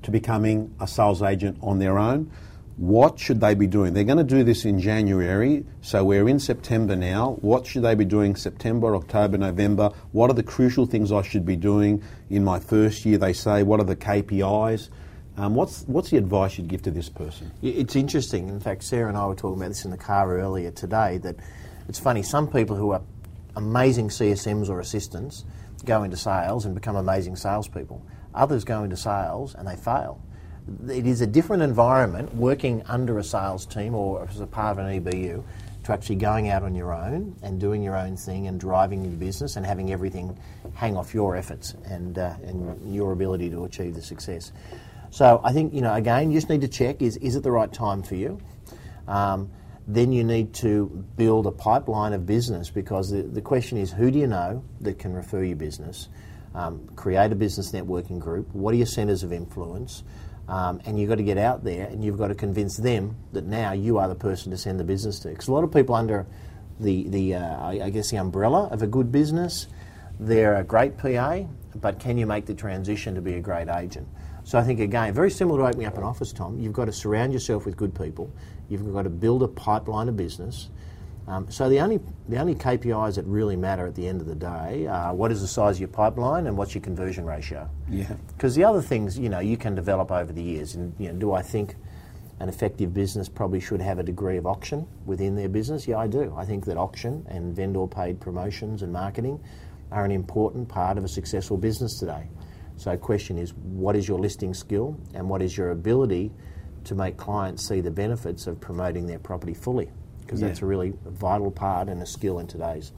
to 0.04 0.12
becoming 0.12 0.74
a 0.80 0.88
sales 0.88 1.22
agent 1.22 1.58
on 1.62 1.80
their 1.80 1.98
own. 1.98 2.32
What 2.78 3.20
should 3.20 3.42
they 3.42 3.56
be 3.56 3.68
doing? 3.68 3.94
They're 3.94 4.06
going 4.06 4.20
to 4.20 4.24
do 4.24 4.44
this 4.44 4.64
in 4.64 4.80
January, 4.80 5.66
so 5.82 6.06
we're 6.06 6.30
in 6.30 6.40
September 6.40 6.96
now. 6.96 7.38
What 7.42 7.68
should 7.68 7.82
they 7.82 7.94
be 7.94 8.06
doing 8.06 8.38
September, 8.38 8.96
October, 8.96 9.38
November? 9.38 9.92
What 10.14 10.30
are 10.30 10.34
the 10.34 10.44
crucial 10.44 10.86
things 10.86 11.12
I 11.12 11.22
should 11.22 11.46
be 11.46 11.58
doing 11.58 12.02
in 12.30 12.46
my 12.46 12.58
first 12.58 13.06
year? 13.06 13.18
They 13.18 13.34
say, 13.34 13.64
what 13.64 13.82
are 13.82 13.86
the 13.86 13.98
KPIs? 13.98 14.88
Um, 15.36 15.56
what's, 15.56 15.84
what's 15.88 16.10
the 16.10 16.18
advice 16.18 16.58
you'd 16.58 16.70
give 16.70 16.82
to 16.84 16.92
this 16.92 17.10
person? 17.10 17.52
It's 17.62 17.98
interesting. 17.98 18.48
In 18.48 18.62
fact, 18.62 18.84
Sarah 18.84 19.10
and 19.10 19.18
I 19.18 19.26
were 19.26 19.36
talking 19.36 19.58
about 19.58 19.70
this 19.70 19.84
in 19.84 19.92
the 19.92 19.98
car 19.98 20.38
earlier 20.38 20.72
today. 20.72 21.18
That 21.18 21.36
it's 21.90 22.00
funny. 22.00 22.24
Some 22.24 22.48
people 22.48 22.78
who 22.78 22.92
are 22.92 23.02
amazing 23.58 24.08
CSMs 24.10 24.70
or 24.70 24.80
assistants 24.80 25.44
go 25.86 26.04
into 26.04 26.18
sales 26.18 26.66
and 26.66 26.76
become 26.76 26.96
amazing 26.96 27.36
salespeople. 27.36 28.06
Others 28.36 28.64
go 28.64 28.84
into 28.84 28.98
sales 28.98 29.56
and 29.56 29.68
they 29.68 29.76
fail. 29.76 30.22
It 30.88 31.08
is 31.08 31.22
a 31.22 31.28
different 31.28 31.64
environment 31.64 32.36
working 32.36 32.84
under 32.88 33.18
a 33.18 33.24
sales 33.24 33.66
team 33.66 33.96
or 33.96 34.28
as 34.30 34.40
a 34.40 34.48
part 34.48 34.78
of 34.78 34.86
an 34.86 35.04
EBU 35.04 35.44
to 35.84 35.94
actually 35.94 36.18
going 36.18 36.50
out 36.50 36.62
on 36.62 36.76
your 36.76 36.94
own 36.94 37.36
and 37.42 37.60
doing 37.60 37.82
your 37.82 37.96
own 37.96 38.16
thing 38.16 38.48
and 38.48 38.60
driving 38.60 39.04
your 39.04 39.14
business 39.14 39.56
and 39.56 39.66
having 39.66 39.92
everything 39.92 40.38
hang 40.76 40.96
off 40.96 41.14
your 41.14 41.36
efforts 41.36 41.74
and, 41.86 42.20
uh, 42.20 42.36
and 42.44 42.94
your 42.94 43.12
ability 43.12 43.50
to 43.50 43.64
achieve 43.64 43.96
the 43.96 44.02
success. 44.02 44.52
So 45.10 45.42
I 45.44 45.54
think, 45.54 45.74
you 45.74 45.82
know, 45.82 45.94
again, 45.94 46.30
you 46.32 46.38
just 46.38 46.50
need 46.50 46.62
to 46.62 46.68
check 46.68 47.02
is, 47.02 47.18
is 47.18 47.36
it 47.36 47.44
the 47.44 47.52
right 47.52 47.72
time 47.72 48.04
for 48.04 48.16
you? 48.16 48.40
Um, 49.08 49.50
then 49.88 50.12
you 50.12 50.24
need 50.24 50.54
to 50.54 50.86
build 51.18 51.48
a 51.48 51.52
pipeline 51.52 52.14
of 52.14 52.28
business 52.28 52.70
because 52.70 53.10
the, 53.10 53.24
the 53.24 53.42
question 53.42 53.80
is 53.80 53.92
who 53.92 54.12
do 54.12 54.20
you 54.20 54.28
know 54.28 54.64
that 54.82 55.00
can 55.00 55.14
refer 55.14 55.44
your 55.44 55.56
business? 55.56 56.10
Um, 56.56 56.88
create 56.96 57.32
a 57.32 57.36
business 57.36 57.72
networking 57.72 58.20
group. 58.20 58.54
What 58.54 58.74
are 58.74 58.78
your 58.78 58.88
centres 58.88 59.24
of 59.24 59.32
influence? 59.32 60.04
Um, 60.48 60.82
and 60.86 61.00
you've 61.00 61.10
got 61.10 61.18
to 61.18 61.24
get 61.24 61.38
out 61.38 61.64
there 61.64 61.86
and 61.86 62.04
you've 62.04 62.18
got 62.18 62.30
to 62.30 62.36
convince 62.36 62.78
them 62.78 63.16
that 63.34 63.46
now 63.46 63.72
you 63.74 64.00
are 64.00 64.08
the 64.08 64.16
person 64.16 64.52
to 64.52 64.58
send 64.58 64.80
the 64.80 64.84
business 64.84 65.20
to. 65.20 65.30
Because 65.30 65.48
a 65.48 65.52
lot 65.52 65.64
of 65.64 65.72
people 65.72 65.94
under 65.94 66.26
the, 66.80 67.08
the 67.10 67.36
uh, 67.36 67.68
I 67.68 67.90
guess, 67.92 68.10
the 68.10 68.18
umbrella 68.18 68.68
of 68.72 68.82
a 68.82 68.88
good 68.88 69.12
business, 69.12 69.68
they're 70.20 70.56
a 70.56 70.64
great 70.64 70.98
PA, 70.98 71.42
but 71.76 72.00
can 72.00 72.18
you 72.18 72.26
make 72.26 72.48
the 72.48 72.56
transition 72.56 73.14
to 73.16 73.22
be 73.22 73.34
a 73.36 73.40
great 73.40 73.70
agent? 73.70 74.08
So 74.44 74.58
I 74.58 74.64
think, 74.64 74.80
again, 74.80 75.14
very 75.14 75.30
similar 75.30 75.60
to 75.60 75.68
opening 75.68 75.86
up 75.86 75.98
an 75.98 76.04
office, 76.04 76.34
Tom, 76.34 76.60
you've 76.60 76.74
got 76.74 76.86
to 76.86 76.92
surround 76.92 77.34
yourself 77.34 77.66
with 77.66 77.78
good 77.78 77.94
people. 77.94 78.34
You've 78.68 78.92
got 78.92 79.04
to 79.04 79.10
build 79.10 79.44
a 79.44 79.48
pipeline 79.48 80.10
of 80.10 80.18
business. 80.18 80.70
Um, 81.30 81.50
so 81.52 81.70
the 81.70 81.80
only 81.80 82.00
the 82.28 82.38
only 82.38 82.56
KPIs 82.56 83.16
that 83.16 83.26
really 83.26 83.56
matter 83.56 83.86
at 83.86 83.94
the 83.94 84.08
end 84.08 84.20
of 84.20 84.26
the 84.26 84.34
day 84.34 84.88
are 84.88 85.14
what 85.14 85.32
is 85.32 85.42
the 85.42 85.48
size 85.48 85.76
of 85.76 85.82
your 85.82 85.90
pipeline 85.90 86.48
and 86.48 86.58
what's 86.58 86.74
your 86.74 86.82
conversion 86.82 87.24
ratio. 87.24 87.70
Yeah. 87.88 88.12
Because 88.36 88.56
the 88.56 88.64
other 88.64 88.82
things, 88.82 89.18
you 89.18 89.30
know, 89.30 89.40
you 89.40 89.56
can 89.56 89.76
develop 89.76 90.12
over 90.12 90.34
the 90.34 90.42
years. 90.42 90.74
And 90.74 90.92
you 90.98 91.10
know, 91.10 91.20
do 91.20 91.34
I 91.34 91.44
think 91.44 91.76
an 92.40 92.50
effective 92.50 92.96
business 92.96 93.30
probably 93.30 93.60
should 93.60 93.80
have 93.80 94.00
a 94.00 94.04
degree 94.04 94.38
of 94.38 94.48
auction 94.48 94.88
within 95.06 95.36
their 95.36 95.50
business? 95.50 95.88
Yeah, 95.88 96.00
I 96.00 96.08
do. 96.08 96.34
I 96.36 96.46
think 96.46 96.66
that 96.66 96.78
auction 96.78 97.24
and 97.30 97.56
vendor 97.56 97.86
paid 97.86 98.20
promotions 98.20 98.82
and 98.82 98.92
marketing 98.92 99.40
are 99.92 100.06
an 100.06 100.12
important 100.12 100.68
part 100.68 100.98
of 100.98 101.04
a 101.04 101.08
successful 101.08 101.58
business 101.58 102.00
today. 102.00 102.28
So, 102.76 102.90
the 102.90 102.98
question 102.98 103.38
is, 103.38 103.54
what 103.54 103.96
is 103.96 104.08
your 104.08 104.18
listing 104.18 104.56
skill 104.56 104.98
and 105.14 105.30
what 105.30 105.44
is 105.44 105.56
your 105.56 105.72
ability 105.72 106.32
to 106.86 106.96
make 106.96 107.18
clients 107.18 107.68
see 107.68 107.82
the 107.82 107.92
benefits 107.92 108.48
of 108.48 108.60
promoting 108.60 109.06
their 109.06 109.20
property 109.20 109.54
fully? 109.54 109.92
Because 110.30 110.42
yeah. 110.42 110.50
that's 110.50 110.62
a 110.62 110.66
really 110.66 110.94
vital 111.06 111.50
part 111.50 111.90
and 111.90 112.04
a 112.04 112.06
skill 112.06 112.38
in 112.38 112.46
today's. 112.46 112.92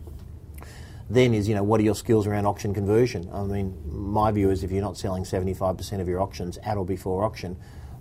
Then 1.09 1.33
is, 1.33 1.47
you 1.47 1.55
know, 1.55 1.63
what 1.63 1.79
are 1.79 1.83
your 1.83 1.95
skills 1.95 2.27
around 2.27 2.45
auction 2.45 2.73
conversion? 2.73 3.29
I 3.31 3.43
mean, 3.43 3.73
my 3.85 4.31
view 4.31 4.50
is 4.50 4.65
if 4.65 4.71
you're 4.71 4.81
not 4.81 4.97
selling 4.97 5.23
75% 5.23 6.01
of 6.01 6.09
your 6.09 6.19
auctions 6.19 6.57
at 6.57 6.75
or 6.75 6.85
before 6.85 7.23
auction, 7.23 7.55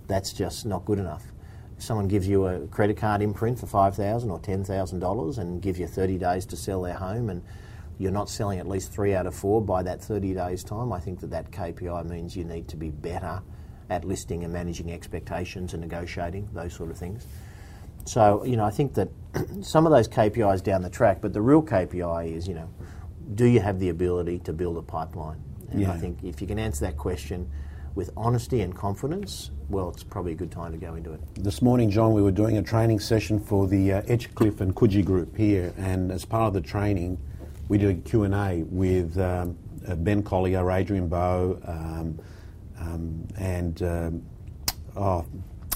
that's 0.07 0.33
just 0.33 0.65
not 0.65 0.83
good 0.83 0.99
enough. 0.99 1.23
If 1.77 1.83
someone 1.83 2.09
gives 2.09 2.27
you 2.27 2.45
a 2.45 2.67
credit 2.67 2.97
card 2.97 3.21
imprint 3.21 3.57
for 3.57 3.67
$5,000 3.67 4.29
or 4.29 4.39
$10,000 4.39 5.37
and 5.37 5.61
gives 5.61 5.79
you 5.79 5.87
30 5.87 6.17
days 6.17 6.45
to 6.47 6.57
sell 6.57 6.81
their 6.81 6.95
home 6.95 7.29
and 7.29 7.41
you're 7.97 8.11
not 8.11 8.29
selling 8.29 8.59
at 8.59 8.67
least 8.67 8.91
three 8.91 9.15
out 9.15 9.27
of 9.27 9.33
four 9.33 9.61
by 9.61 9.81
that 9.81 10.01
30 10.01 10.33
days' 10.33 10.61
time, 10.61 10.91
I 10.91 10.99
think 10.99 11.21
that 11.21 11.29
that 11.29 11.51
KPI 11.51 12.09
means 12.09 12.35
you 12.35 12.43
need 12.43 12.67
to 12.67 12.75
be 12.75 12.89
better 12.89 13.41
at 13.89 14.03
listing 14.03 14.43
and 14.43 14.51
managing 14.51 14.91
expectations 14.91 15.73
and 15.73 15.81
negotiating, 15.81 16.49
those 16.53 16.73
sort 16.73 16.91
of 16.91 16.97
things. 16.97 17.27
So, 18.05 18.43
you 18.43 18.57
know, 18.57 18.65
I 18.65 18.71
think 18.71 18.93
that 18.95 19.09
some 19.61 19.85
of 19.85 19.91
those 19.91 20.07
KPIs 20.07 20.63
down 20.63 20.81
the 20.81 20.89
track, 20.89 21.19
but 21.21 21.33
the 21.33 21.41
real 21.41 21.61
KPI 21.61 22.35
is, 22.35 22.47
you 22.47 22.53
know, 22.53 22.69
do 23.35 23.45
you 23.45 23.59
have 23.59 23.79
the 23.79 23.89
ability 23.89 24.39
to 24.39 24.53
build 24.53 24.77
a 24.77 24.81
pipeline? 24.81 25.41
And 25.69 25.81
yeah. 25.81 25.93
I 25.93 25.97
think 25.97 26.23
if 26.23 26.41
you 26.41 26.47
can 26.47 26.59
answer 26.59 26.85
that 26.85 26.97
question 26.97 27.49
with 27.95 28.09
honesty 28.15 28.61
and 28.61 28.75
confidence, 28.75 29.51
well, 29.69 29.89
it's 29.89 30.03
probably 30.03 30.33
a 30.33 30.35
good 30.35 30.51
time 30.51 30.71
to 30.71 30.77
go 30.77 30.95
into 30.95 31.13
it. 31.13 31.21
This 31.35 31.61
morning, 31.61 31.89
John, 31.89 32.13
we 32.13 32.21
were 32.21 32.31
doing 32.31 32.57
a 32.57 32.61
training 32.61 32.99
session 32.99 33.39
for 33.39 33.67
the 33.67 33.93
uh, 33.93 34.01
Edgecliff 34.03 34.61
and 34.61 34.75
Coogee 34.75 35.03
group 35.03 35.35
here, 35.35 35.73
and 35.77 36.11
as 36.11 36.25
part 36.25 36.47
of 36.47 36.53
the 36.53 36.61
training, 36.61 37.17
we 37.67 37.77
did 37.77 37.89
a 37.89 38.01
Q&A 38.01 38.63
with 38.63 39.17
um, 39.17 39.57
uh, 39.87 39.95
Ben 39.95 40.23
Collier, 40.23 40.69
Adrian 40.71 41.07
Bowe, 41.07 41.59
um, 41.65 42.19
um, 42.79 43.27
and 43.37 43.81
um, 43.83 44.25
oh, 44.95 45.25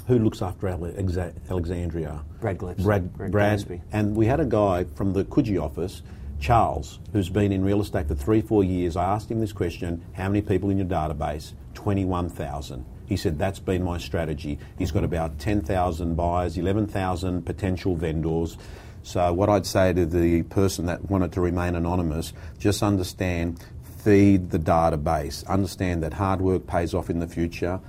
who 0.07 0.19
looks 0.19 0.41
after 0.41 0.67
Alexandria? 0.67 2.24
Brad 2.39 2.57
Gillespie. 2.57 2.83
Brad, 2.83 3.13
Brad, 3.13 3.31
Brad 3.31 3.81
and 3.91 4.15
we 4.15 4.25
had 4.27 4.39
a 4.39 4.45
guy 4.45 4.83
from 4.83 5.13
the 5.13 5.25
Coogee 5.25 5.62
office, 5.62 6.03
Charles, 6.39 7.00
who's 7.12 7.29
been 7.29 7.51
in 7.51 7.63
real 7.63 7.81
estate 7.81 8.07
for 8.07 8.15
three, 8.15 8.41
four 8.41 8.63
years. 8.63 8.95
I 8.95 9.05
asked 9.05 9.31
him 9.31 9.39
this 9.39 9.53
question: 9.53 10.03
How 10.13 10.27
many 10.27 10.41
people 10.41 10.69
in 10.69 10.77
your 10.77 10.88
database? 10.88 11.53
Twenty-one 11.74 12.29
thousand. 12.29 12.85
He 13.07 13.17
said 13.17 13.38
that's 13.38 13.59
been 13.59 13.83
my 13.83 13.97
strategy. 13.97 14.59
He's 14.77 14.91
got 14.91 15.03
about 15.03 15.39
ten 15.39 15.62
thousand 15.62 16.15
buyers, 16.15 16.57
eleven 16.57 16.88
thousand 16.88 17.43
potential 17.45 17.95
vendors. 17.95 18.57
So 19.03 19.33
what 19.33 19.50
I'd 19.50 19.67
say 19.67 19.93
to 19.93 20.05
the 20.05 20.43
person 20.43 20.88
that 20.88 21.09
wanted 21.09 21.31
to 21.33 21.41
remain 21.41 21.75
anonymous, 21.75 22.33
just 22.57 22.81
understand, 22.81 23.63
feed 24.00 24.50
the 24.50 24.57
database. 24.57 25.45
Understand 25.47 26.01
that 26.03 26.13
hard 26.13 26.41
work 26.41 26.65
pays 26.65 26.93
off 26.93 27.09
in 27.09 27.19
the 27.19 27.27
future. 27.27 27.79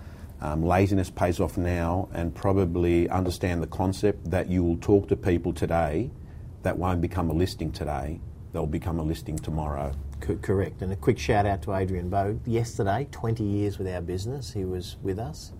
Um, 0.41 0.63
laziness 0.63 1.11
pays 1.11 1.41
off 1.41 1.57
now, 1.57 2.09
and 2.13 2.35
probably 2.35 3.09
understand 3.09 3.63
the 3.63 3.67
concept 3.67 4.31
that 4.31 4.49
you 4.49 4.63
will 4.63 4.77
talk 4.77 5.09
to 5.09 5.17
people 5.17 5.53
today 5.53 6.11
that 6.63 6.77
won't 6.77 7.01
become 7.01 7.31
a 7.31 7.33
listing 7.33 7.71
today, 7.71 8.21
they'll 8.53 8.67
become 8.67 8.99
a 8.99 9.03
listing 9.03 9.37
tomorrow. 9.37 9.93
Co- 10.21 10.37
correct. 10.37 10.83
And 10.83 10.93
a 10.93 10.97
quick 10.97 11.19
shout 11.19 11.47
out 11.47 11.63
to 11.63 11.75
Adrian 11.75 12.11
Bowe. 12.11 12.41
Yesterday, 12.45 13.07
20 13.13 13.45
years 13.45 13.79
with 13.79 13.87
our 13.87 14.01
business, 14.01 14.53
he 14.53 14.65
was 14.65 14.97
with 15.01 15.19
us, 15.19 15.53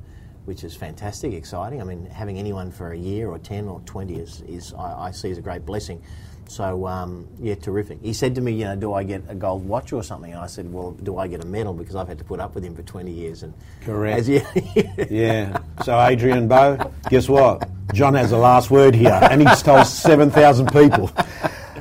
which 0.47 0.65
is 0.65 0.75
fantastic, 0.75 1.33
exciting. 1.33 1.81
I 1.81 1.85
mean, 1.85 2.07
having 2.07 2.39
anyone 2.39 2.73
for 2.73 2.91
a 2.91 2.99
year 2.99 3.29
or 3.29 3.39
10 3.39 3.69
or 3.69 3.81
20 3.83 4.17
is, 4.17 4.41
is 4.49 4.75
I, 4.75 5.07
I 5.07 5.11
see 5.13 5.31
as 5.31 5.39
a 5.39 5.43
great 5.43 5.65
blessing. 5.65 6.03
So 6.49 6.87
um, 6.87 7.29
yeah, 7.41 7.55
terrific. 7.55 7.99
He 8.03 8.13
said 8.13 8.35
to 8.37 8.41
me, 8.41 8.53
you 8.53 8.65
know, 8.65 8.77
do 8.77 8.93
I 8.95 9.03
get 9.03 9.25
a 9.29 9.35
gold 9.35 9.67
watch 9.67 9.93
or 9.93 10.03
something? 10.03 10.33
And 10.33 10.41
I 10.41 10.47
said, 10.47 10.73
well, 10.73 10.93
do 10.93 11.19
I 11.19 11.27
get 11.27 11.43
a 11.43 11.47
medal 11.47 11.75
because 11.75 11.97
I've 11.97 12.09
had 12.09 12.19
to 12.19 12.25
put 12.25 12.41
up 12.41 12.55
with 12.55 12.65
him 12.65 12.75
for 12.75 12.83
20 12.83 13.11
years? 13.11 13.43
And 13.43 13.53
correct. 13.83 14.21
As, 14.21 14.29
yeah. 14.29 15.05
yeah. 15.11 15.59
So 15.85 16.01
Adrian 16.01 16.49
Bowe, 16.49 16.93
guess 17.11 17.29
what? 17.29 17.69
John 17.95 18.15
has 18.15 18.31
the 18.31 18.39
last 18.39 18.71
word 18.71 18.95
here, 18.95 19.19
and 19.31 19.47
he's 19.47 19.63
told 19.63 19.87
7,000 19.87 20.73
people. 20.73 21.11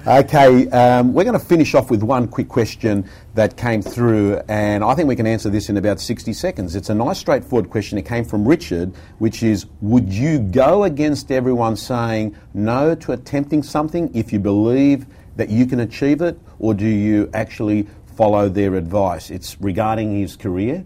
Okay, 0.07 0.69
um, 0.69 1.13
we're 1.13 1.23
going 1.23 1.33
to 1.33 1.43
finish 1.43 1.73
off 1.73 1.89
with 1.89 2.03
one 2.03 2.27
quick 2.27 2.47
question 2.47 3.09
that 3.33 3.57
came 3.57 3.81
through, 3.81 4.39
and 4.47 4.83
I 4.83 4.93
think 4.93 5.07
we 5.07 5.15
can 5.15 5.25
answer 5.25 5.49
this 5.49 5.67
in 5.67 5.77
about 5.77 5.99
60 5.99 6.31
seconds. 6.31 6.75
It's 6.75 6.91
a 6.91 6.93
nice, 6.93 7.17
straightforward 7.17 7.71
question. 7.71 7.97
It 7.97 8.05
came 8.05 8.23
from 8.23 8.47
Richard, 8.47 8.93
which 9.17 9.41
is 9.41 9.65
Would 9.81 10.13
you 10.13 10.37
go 10.37 10.83
against 10.83 11.31
everyone 11.31 11.75
saying 11.75 12.35
no 12.53 12.93
to 12.93 13.13
attempting 13.13 13.63
something 13.63 14.13
if 14.13 14.31
you 14.31 14.37
believe 14.37 15.07
that 15.37 15.49
you 15.49 15.65
can 15.65 15.79
achieve 15.79 16.21
it, 16.21 16.39
or 16.59 16.75
do 16.75 16.85
you 16.85 17.27
actually 17.33 17.87
follow 18.15 18.47
their 18.47 18.75
advice? 18.75 19.31
It's 19.31 19.59
regarding 19.59 20.19
his 20.19 20.35
career. 20.35 20.85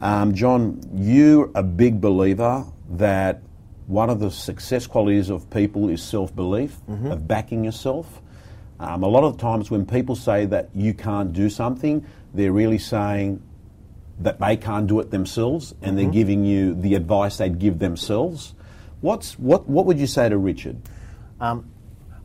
Um, 0.00 0.34
John, 0.34 0.80
you're 0.94 1.50
a 1.54 1.62
big 1.62 2.00
believer 2.00 2.64
that 2.92 3.42
one 3.88 4.08
of 4.08 4.20
the 4.20 4.30
success 4.30 4.86
qualities 4.86 5.28
of 5.28 5.50
people 5.50 5.90
is 5.90 6.02
self 6.02 6.34
belief, 6.34 6.78
mm-hmm. 6.88 7.08
of 7.08 7.28
backing 7.28 7.62
yourself. 7.62 8.22
Um, 8.80 9.02
a 9.02 9.08
lot 9.08 9.24
of 9.24 9.38
times 9.38 9.70
when 9.70 9.86
people 9.86 10.16
say 10.16 10.46
that 10.46 10.70
you 10.74 10.94
can't 10.94 11.32
do 11.32 11.48
something, 11.48 12.04
they're 12.32 12.52
really 12.52 12.78
saying 12.78 13.42
that 14.20 14.40
they 14.40 14.56
can't 14.56 14.86
do 14.86 15.00
it 15.00 15.10
themselves 15.10 15.72
and 15.72 15.82
mm-hmm. 15.82 15.96
they're 15.96 16.10
giving 16.10 16.44
you 16.44 16.74
the 16.74 16.94
advice 16.94 17.36
they'd 17.36 17.58
give 17.58 17.78
themselves. 17.78 18.54
What's, 19.00 19.38
what, 19.38 19.68
what 19.68 19.86
would 19.86 19.98
you 19.98 20.06
say 20.06 20.28
to 20.28 20.38
Richard? 20.38 20.80
Um, 21.40 21.70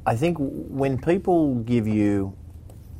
I 0.06 0.15
think 0.15 0.38
when 0.39 0.98
people 0.98 1.56
give 1.56 1.88
you 1.88 2.36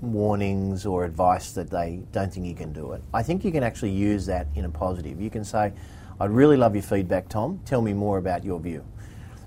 warnings 0.02 0.86
or 0.86 1.06
advice 1.06 1.52
that 1.54 1.70
they 1.70 2.02
don't 2.12 2.32
think 2.32 2.46
you 2.46 2.56
can 2.56 2.72
do 2.72 2.94
it, 2.94 3.02
I 3.14 3.24
think 3.24 3.44
you 3.44 3.52
can 3.52 3.64
actually 3.64 3.92
use 3.92 4.26
that 4.28 4.48
in 4.56 4.66
a 4.66 4.70
positive. 4.70 5.20
You 5.20 5.30
can 5.30 5.44
say, 5.44 5.74
I'd 6.20 6.32
really 6.32 6.58
love 6.58 6.76
your 6.76 6.84
feedback, 6.84 7.30
Tom. 7.30 7.62
Tell 7.66 7.82
me 7.82 7.94
more 7.94 8.18
about 8.18 8.44
your 8.44 8.60
view 8.60 8.84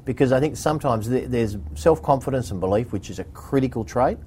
because 0.04 0.32
I 0.32 0.40
think 0.40 0.56
sometimes 0.56 1.08
there's 1.08 1.56
self 1.74 2.02
confidence 2.02 2.50
and 2.50 2.60
belief, 2.60 2.92
which 2.92 3.10
is 3.10 3.18
a 3.18 3.24
critical 3.24 3.84
trait, 3.84 4.18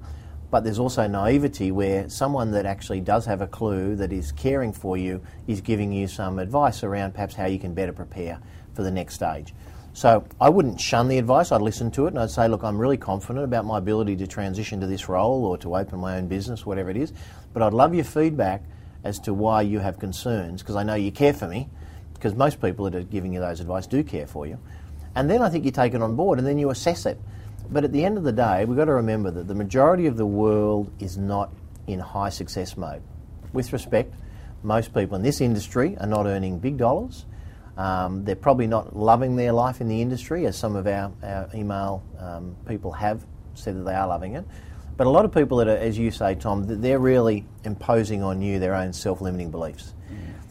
but 0.50 0.64
there's 0.64 0.78
also 0.78 1.06
naivety 1.06 1.70
where 1.70 2.08
someone 2.08 2.52
that 2.52 2.66
actually 2.66 3.00
does 3.00 3.26
have 3.26 3.40
a 3.40 3.46
clue 3.46 3.96
that 3.96 4.12
is 4.12 4.32
caring 4.32 4.72
for 4.72 4.96
you 4.96 5.22
is 5.46 5.60
giving 5.60 5.92
you 5.92 6.06
some 6.06 6.38
advice 6.38 6.82
around 6.82 7.12
perhaps 7.12 7.34
how 7.34 7.46
you 7.46 7.58
can 7.58 7.74
better 7.74 7.92
prepare 7.92 8.40
for 8.74 8.82
the 8.82 8.90
next 8.90 9.14
stage. 9.14 9.54
So 9.92 10.26
I 10.40 10.50
wouldn't 10.50 10.78
shun 10.78 11.08
the 11.08 11.16
advice, 11.16 11.52
I'd 11.52 11.62
listen 11.62 11.90
to 11.92 12.04
it 12.04 12.08
and 12.08 12.18
I'd 12.18 12.30
say, 12.30 12.48
look, 12.48 12.62
I'm 12.62 12.78
really 12.78 12.98
confident 12.98 13.44
about 13.44 13.64
my 13.64 13.78
ability 13.78 14.16
to 14.16 14.26
transition 14.26 14.80
to 14.80 14.86
this 14.86 15.08
role 15.08 15.44
or 15.46 15.56
to 15.58 15.74
open 15.74 16.00
my 16.00 16.18
own 16.18 16.28
business, 16.28 16.66
whatever 16.66 16.90
it 16.90 16.98
is, 16.98 17.14
but 17.54 17.62
I'd 17.62 17.72
love 17.72 17.94
your 17.94 18.04
feedback 18.04 18.62
as 19.04 19.18
to 19.20 19.32
why 19.32 19.62
you 19.62 19.78
have 19.78 19.98
concerns 19.98 20.62
because 20.62 20.76
I 20.76 20.82
know 20.82 20.94
you 20.94 21.10
care 21.10 21.32
for 21.32 21.48
me 21.48 21.70
because 22.12 22.34
most 22.34 22.60
people 22.60 22.84
that 22.84 22.94
are 22.94 23.02
giving 23.02 23.32
you 23.32 23.40
those 23.40 23.60
advice 23.60 23.86
do 23.86 24.04
care 24.04 24.26
for 24.26 24.46
you. 24.46 24.58
And 25.16 25.28
then 25.28 25.42
I 25.42 25.48
think 25.48 25.64
you 25.64 25.72
take 25.72 25.94
it 25.94 26.02
on 26.02 26.14
board 26.14 26.38
and 26.38 26.46
then 26.46 26.58
you 26.58 26.70
assess 26.70 27.06
it. 27.06 27.18
But 27.70 27.82
at 27.82 27.90
the 27.90 28.04
end 28.04 28.16
of 28.18 28.22
the 28.22 28.32
day, 28.32 28.64
we've 28.64 28.76
got 28.76 28.84
to 28.84 28.92
remember 28.92 29.30
that 29.32 29.48
the 29.48 29.54
majority 29.54 30.06
of 30.06 30.16
the 30.16 30.26
world 30.26 30.92
is 31.00 31.16
not 31.16 31.50
in 31.88 31.98
high 31.98 32.28
success 32.28 32.76
mode. 32.76 33.02
With 33.52 33.72
respect, 33.72 34.14
most 34.62 34.94
people 34.94 35.16
in 35.16 35.22
this 35.22 35.40
industry 35.40 35.96
are 35.98 36.06
not 36.06 36.26
earning 36.26 36.58
big 36.58 36.76
dollars. 36.76 37.24
Um, 37.76 38.24
they're 38.24 38.36
probably 38.36 38.66
not 38.66 38.94
loving 38.94 39.36
their 39.36 39.52
life 39.52 39.80
in 39.80 39.88
the 39.88 40.00
industry, 40.00 40.46
as 40.46 40.56
some 40.56 40.76
of 40.76 40.86
our, 40.86 41.12
our 41.22 41.48
email 41.54 42.02
um, 42.18 42.56
people 42.66 42.92
have 42.92 43.24
said 43.54 43.76
that 43.76 43.84
they 43.84 43.94
are 43.94 44.06
loving 44.06 44.34
it. 44.34 44.44
But 44.96 45.06
a 45.06 45.10
lot 45.10 45.24
of 45.24 45.32
people 45.32 45.58
that 45.58 45.68
are, 45.68 45.76
as 45.76 45.98
you 45.98 46.10
say, 46.10 46.34
Tom, 46.36 46.80
they're 46.80 46.98
really 46.98 47.44
imposing 47.64 48.22
on 48.22 48.40
you 48.40 48.58
their 48.58 48.74
own 48.74 48.92
self-limiting 48.92 49.50
beliefs. 49.50 49.92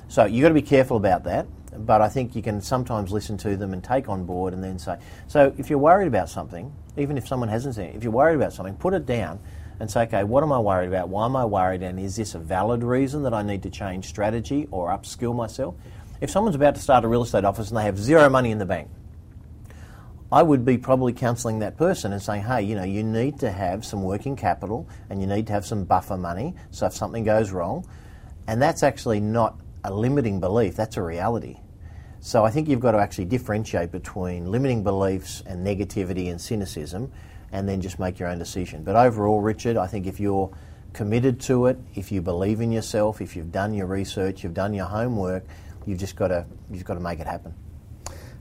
So 0.08 0.26
you've 0.26 0.44
got 0.44 0.50
to 0.50 0.54
be 0.54 0.62
careful 0.62 0.98
about 0.98 1.24
that. 1.24 1.48
But 1.80 2.02
I 2.02 2.10
think 2.10 2.36
you 2.36 2.42
can 2.42 2.62
sometimes 2.62 3.12
listen 3.12 3.38
to 3.40 3.58
them 3.58 3.74
and 3.74 3.84
take 3.84 4.10
on 4.10 4.26
board 4.26 4.54
and 4.54 4.64
then 4.64 4.80
say, 4.80 4.98
so 5.28 5.54
if 5.58 5.70
you're 5.70 5.80
worried 5.80 6.08
about 6.08 6.30
something, 6.30 6.74
even 6.98 7.18
if 7.18 7.28
someone 7.28 7.50
hasn't 7.50 7.76
said 7.76 7.90
it, 7.90 7.96
if 7.96 8.04
you're 8.04 8.12
worried 8.12 8.36
about 8.36 8.54
something, 8.54 8.76
put 8.76 8.94
it 8.94 9.06
down 9.06 9.40
and 9.80 9.90
say, 9.92 10.04
okay, 10.04 10.24
what 10.24 10.44
am 10.44 10.52
I 10.52 10.60
worried 10.60 10.88
about? 10.88 11.10
Why 11.10 11.26
am 11.26 11.36
I 11.36 11.46
worried? 11.46 11.84
And 11.84 12.00
is 12.00 12.16
this 12.16 12.36
a 12.36 12.40
valid 12.40 12.84
reason 12.84 13.24
that 13.24 13.34
I 13.34 13.44
need 13.44 13.64
to 13.64 13.70
change 13.70 14.06
strategy 14.06 14.68
or 14.72 14.90
upskill 14.90 15.36
myself? 15.36 15.76
If 16.22 16.30
someone's 16.30 16.56
about 16.56 16.76
to 16.76 16.82
start 16.82 17.04
a 17.04 17.08
real 17.08 17.24
estate 17.24 17.44
office 17.44 17.70
and 17.70 17.78
they 17.78 17.84
have 17.84 18.00
zero 18.00 18.30
money 18.30 18.52
in 18.52 18.58
the 18.58 18.66
bank, 18.66 18.90
I 20.32 20.42
would 20.42 20.66
be 20.66 20.78
probably 20.78 21.14
counselling 21.14 21.60
that 21.60 21.78
person 21.78 22.14
and 22.14 22.22
saying, 22.22 22.44
hey, 22.44 22.64
you 22.64 22.76
know, 22.76 22.84
you 22.84 23.04
need 23.04 23.40
to 23.40 23.52
have 23.52 23.86
some 23.86 24.02
working 24.02 24.36
capital 24.36 24.88
and 25.10 25.22
you 25.22 25.28
need 25.28 25.48
to 25.48 25.54
have 25.54 25.66
some 25.66 25.84
buffer 25.84 26.18
money 26.18 26.56
so 26.72 26.88
if 26.88 26.94
something 26.94 27.24
goes 27.24 27.52
wrong. 27.52 27.86
And 28.48 28.62
that's 28.62 28.82
actually 28.82 29.20
not 29.20 29.60
a 29.84 29.94
limiting 29.94 30.40
belief, 30.40 30.76
that's 30.76 30.98
a 30.98 31.02
reality. 31.02 31.60
So 32.26 32.44
I 32.44 32.50
think 32.50 32.68
you've 32.68 32.80
got 32.80 32.94
to 32.94 32.98
actually 32.98 33.26
differentiate 33.26 33.92
between 33.92 34.50
limiting 34.50 34.82
beliefs 34.82 35.44
and 35.46 35.64
negativity 35.64 36.32
and 36.32 36.42
cynicism 36.42 37.12
and 37.52 37.70
then 37.70 37.82
just 37.82 38.00
make 38.00 38.18
your 38.18 38.30
own 38.30 38.40
decision. 38.40 38.84
But 38.84 38.96
overall, 38.96 39.42
Richard, 39.42 39.78
I 39.78 39.86
think 39.86 40.08
if 40.08 40.20
you're 40.20 40.52
committed 40.92 41.40
to 41.42 41.68
it, 41.68 41.78
if 41.94 42.12
you 42.12 42.24
believe 42.24 42.62
in 42.62 42.72
yourself, 42.72 43.22
if 43.22 43.36
you've 43.36 43.52
done 43.52 43.76
your 43.76 43.86
research, 43.86 44.44
you've 44.44 44.56
done 44.56 44.74
your 44.74 44.88
homework, 44.88 45.46
you've 45.86 46.00
just 46.00 46.16
got 46.16 46.30
to 46.30 46.48
you've 46.72 46.84
got 46.84 46.96
to 46.96 47.00
make 47.00 47.20
it 47.20 47.28
happen. 47.28 47.54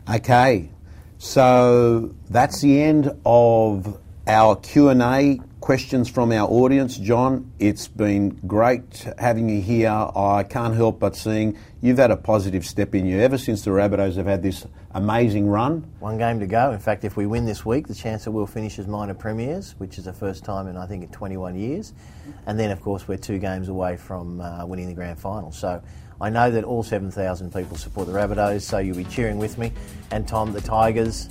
Okay, 0.08 0.70
so 1.18 2.14
that's 2.30 2.62
the 2.62 2.80
end 2.80 3.14
of 3.26 4.00
our 4.26 4.56
Q 4.56 4.88
and 4.88 5.02
A 5.02 5.38
questions 5.60 6.08
from 6.08 6.32
our 6.32 6.48
audience. 6.48 6.96
John, 6.96 7.52
it's 7.58 7.88
been 7.88 8.30
great 8.46 9.06
having 9.18 9.48
you 9.48 9.60
here. 9.60 9.90
I 9.90 10.44
can't 10.48 10.74
help 10.74 11.00
but 11.00 11.16
seeing 11.16 11.58
you've 11.80 11.98
had 11.98 12.10
a 12.10 12.16
positive 12.16 12.66
step 12.66 12.94
in 12.94 13.06
you 13.06 13.20
ever 13.20 13.38
since 13.38 13.62
the 13.62 13.70
Rabbitohs 13.70 14.16
have 14.16 14.26
had 14.26 14.42
this 14.42 14.66
amazing 14.94 15.48
run. 15.48 15.90
One 16.00 16.18
game 16.18 16.40
to 16.40 16.46
go. 16.46 16.72
In 16.72 16.78
fact, 16.78 17.04
if 17.04 17.16
we 17.16 17.26
win 17.26 17.44
this 17.44 17.64
week, 17.66 17.86
the 17.86 17.94
chance 17.94 18.24
that 18.24 18.30
we'll 18.30 18.46
finish 18.46 18.78
as 18.78 18.86
minor 18.86 19.14
premiers, 19.14 19.74
which 19.78 19.98
is 19.98 20.04
the 20.04 20.12
first 20.12 20.44
time 20.44 20.68
in 20.68 20.76
I 20.76 20.86
think 20.86 21.02
in 21.02 21.10
21 21.10 21.56
years, 21.56 21.92
and 22.46 22.58
then 22.58 22.70
of 22.70 22.80
course 22.80 23.06
we're 23.06 23.18
two 23.18 23.38
games 23.38 23.68
away 23.68 23.96
from 23.96 24.40
uh, 24.40 24.64
winning 24.64 24.88
the 24.88 24.94
grand 24.94 25.18
final. 25.18 25.52
So. 25.52 25.82
I 26.20 26.30
know 26.30 26.48
that 26.48 26.62
all 26.62 26.84
7,000 26.84 27.52
people 27.52 27.76
support 27.76 28.06
the 28.06 28.12
Rabbitohs, 28.12 28.62
so 28.62 28.78
you'll 28.78 28.96
be 28.96 29.04
cheering 29.04 29.36
with 29.36 29.58
me. 29.58 29.72
And 30.12 30.28
Tom, 30.28 30.52
the 30.52 30.60
Tigers, 30.60 31.28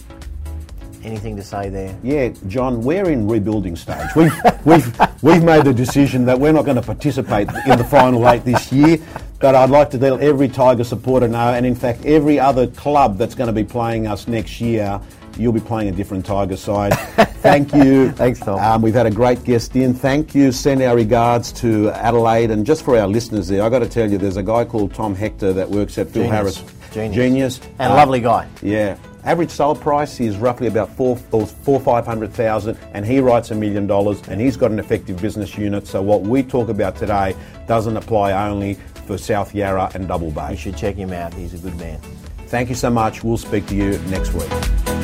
anything 1.05 1.35
to 1.35 1.43
say 1.43 1.69
there? 1.69 1.95
Yeah, 2.03 2.29
John, 2.47 2.81
we're 2.81 3.09
in 3.09 3.27
rebuilding 3.27 3.75
stage. 3.75 4.07
We've, 4.15 4.33
we've, 4.65 4.99
we've 5.21 5.43
made 5.43 5.65
the 5.65 5.73
decision 5.73 6.25
that 6.25 6.39
we're 6.39 6.51
not 6.51 6.65
going 6.65 6.77
to 6.77 6.81
participate 6.81 7.49
in 7.67 7.77
the 7.77 7.83
final 7.83 8.27
eight 8.29 8.43
this 8.45 8.71
year, 8.71 8.97
but 9.39 9.55
I'd 9.55 9.69
like 9.69 9.89
to 9.91 9.97
let 9.97 10.19
every 10.21 10.47
Tiger 10.47 10.83
supporter 10.83 11.27
know, 11.27 11.53
and 11.53 11.65
in 11.65 11.75
fact, 11.75 12.05
every 12.05 12.39
other 12.39 12.67
club 12.67 13.17
that's 13.17 13.35
going 13.35 13.47
to 13.47 13.53
be 13.53 13.63
playing 13.63 14.07
us 14.07 14.27
next 14.27 14.61
year, 14.61 14.99
you'll 15.37 15.53
be 15.53 15.59
playing 15.59 15.89
a 15.89 15.91
different 15.91 16.25
Tiger 16.25 16.55
side. 16.55 16.93
Thank 16.93 17.73
you. 17.73 18.11
Thanks, 18.13 18.39
Tom. 18.39 18.59
Um, 18.59 18.81
we've 18.81 18.93
had 18.93 19.05
a 19.05 19.11
great 19.11 19.43
guest 19.43 19.75
in. 19.75 19.93
Thank 19.93 20.33
you. 20.35 20.51
Send 20.51 20.81
our 20.81 20.95
regards 20.95 21.51
to 21.53 21.89
Adelaide. 21.91 22.51
And 22.51 22.65
just 22.65 22.85
for 22.85 22.97
our 22.97 23.07
listeners 23.07 23.47
there, 23.47 23.63
I've 23.63 23.71
got 23.71 23.79
to 23.79 23.89
tell 23.89 24.09
you, 24.09 24.17
there's 24.17 24.37
a 24.37 24.43
guy 24.43 24.63
called 24.65 24.93
Tom 24.93 25.15
Hector 25.15 25.51
that 25.53 25.69
works 25.69 25.97
at 25.97 26.09
Phil 26.09 26.23
Genius. 26.23 26.57
Harris. 26.57 26.63
Genius. 26.93 27.15
Genius. 27.15 27.61
And 27.79 27.91
a 27.91 27.95
lovely 27.95 28.21
guy. 28.21 28.47
yeah. 28.61 28.97
Average 29.25 29.51
sale 29.51 29.75
price 29.75 30.19
is 30.19 30.35
roughly 30.37 30.67
about 30.67 30.89
four 30.95 31.17
or 31.31 31.47
four 31.47 31.79
five 31.79 32.05
hundred 32.05 32.33
thousand, 32.33 32.77
and 32.93 33.05
he 33.05 33.19
writes 33.19 33.51
a 33.51 33.55
million 33.55 33.87
dollars, 33.87 34.21
and 34.27 34.41
he's 34.41 34.57
got 34.57 34.71
an 34.71 34.79
effective 34.79 35.21
business 35.21 35.57
unit. 35.57 35.87
So 35.87 36.01
what 36.01 36.21
we 36.23 36.43
talk 36.43 36.67
about 36.67 36.97
today 36.97 37.35
doesn't 37.67 37.95
apply 37.95 38.33
only 38.33 38.73
for 39.05 39.17
South 39.17 39.55
Yarra 39.55 39.91
and 39.93 40.07
Double 40.07 40.31
Bay. 40.31 40.51
You 40.51 40.57
should 40.57 40.77
check 40.77 40.95
him 40.95 41.13
out. 41.13 41.33
He's 41.33 41.53
a 41.53 41.57
good 41.57 41.77
man. 41.77 41.99
Thank 42.47 42.69
you 42.69 42.75
so 42.75 42.89
much. 42.89 43.23
We'll 43.23 43.37
speak 43.37 43.65
to 43.67 43.75
you 43.75 43.97
next 44.09 44.33
week. 44.33 45.02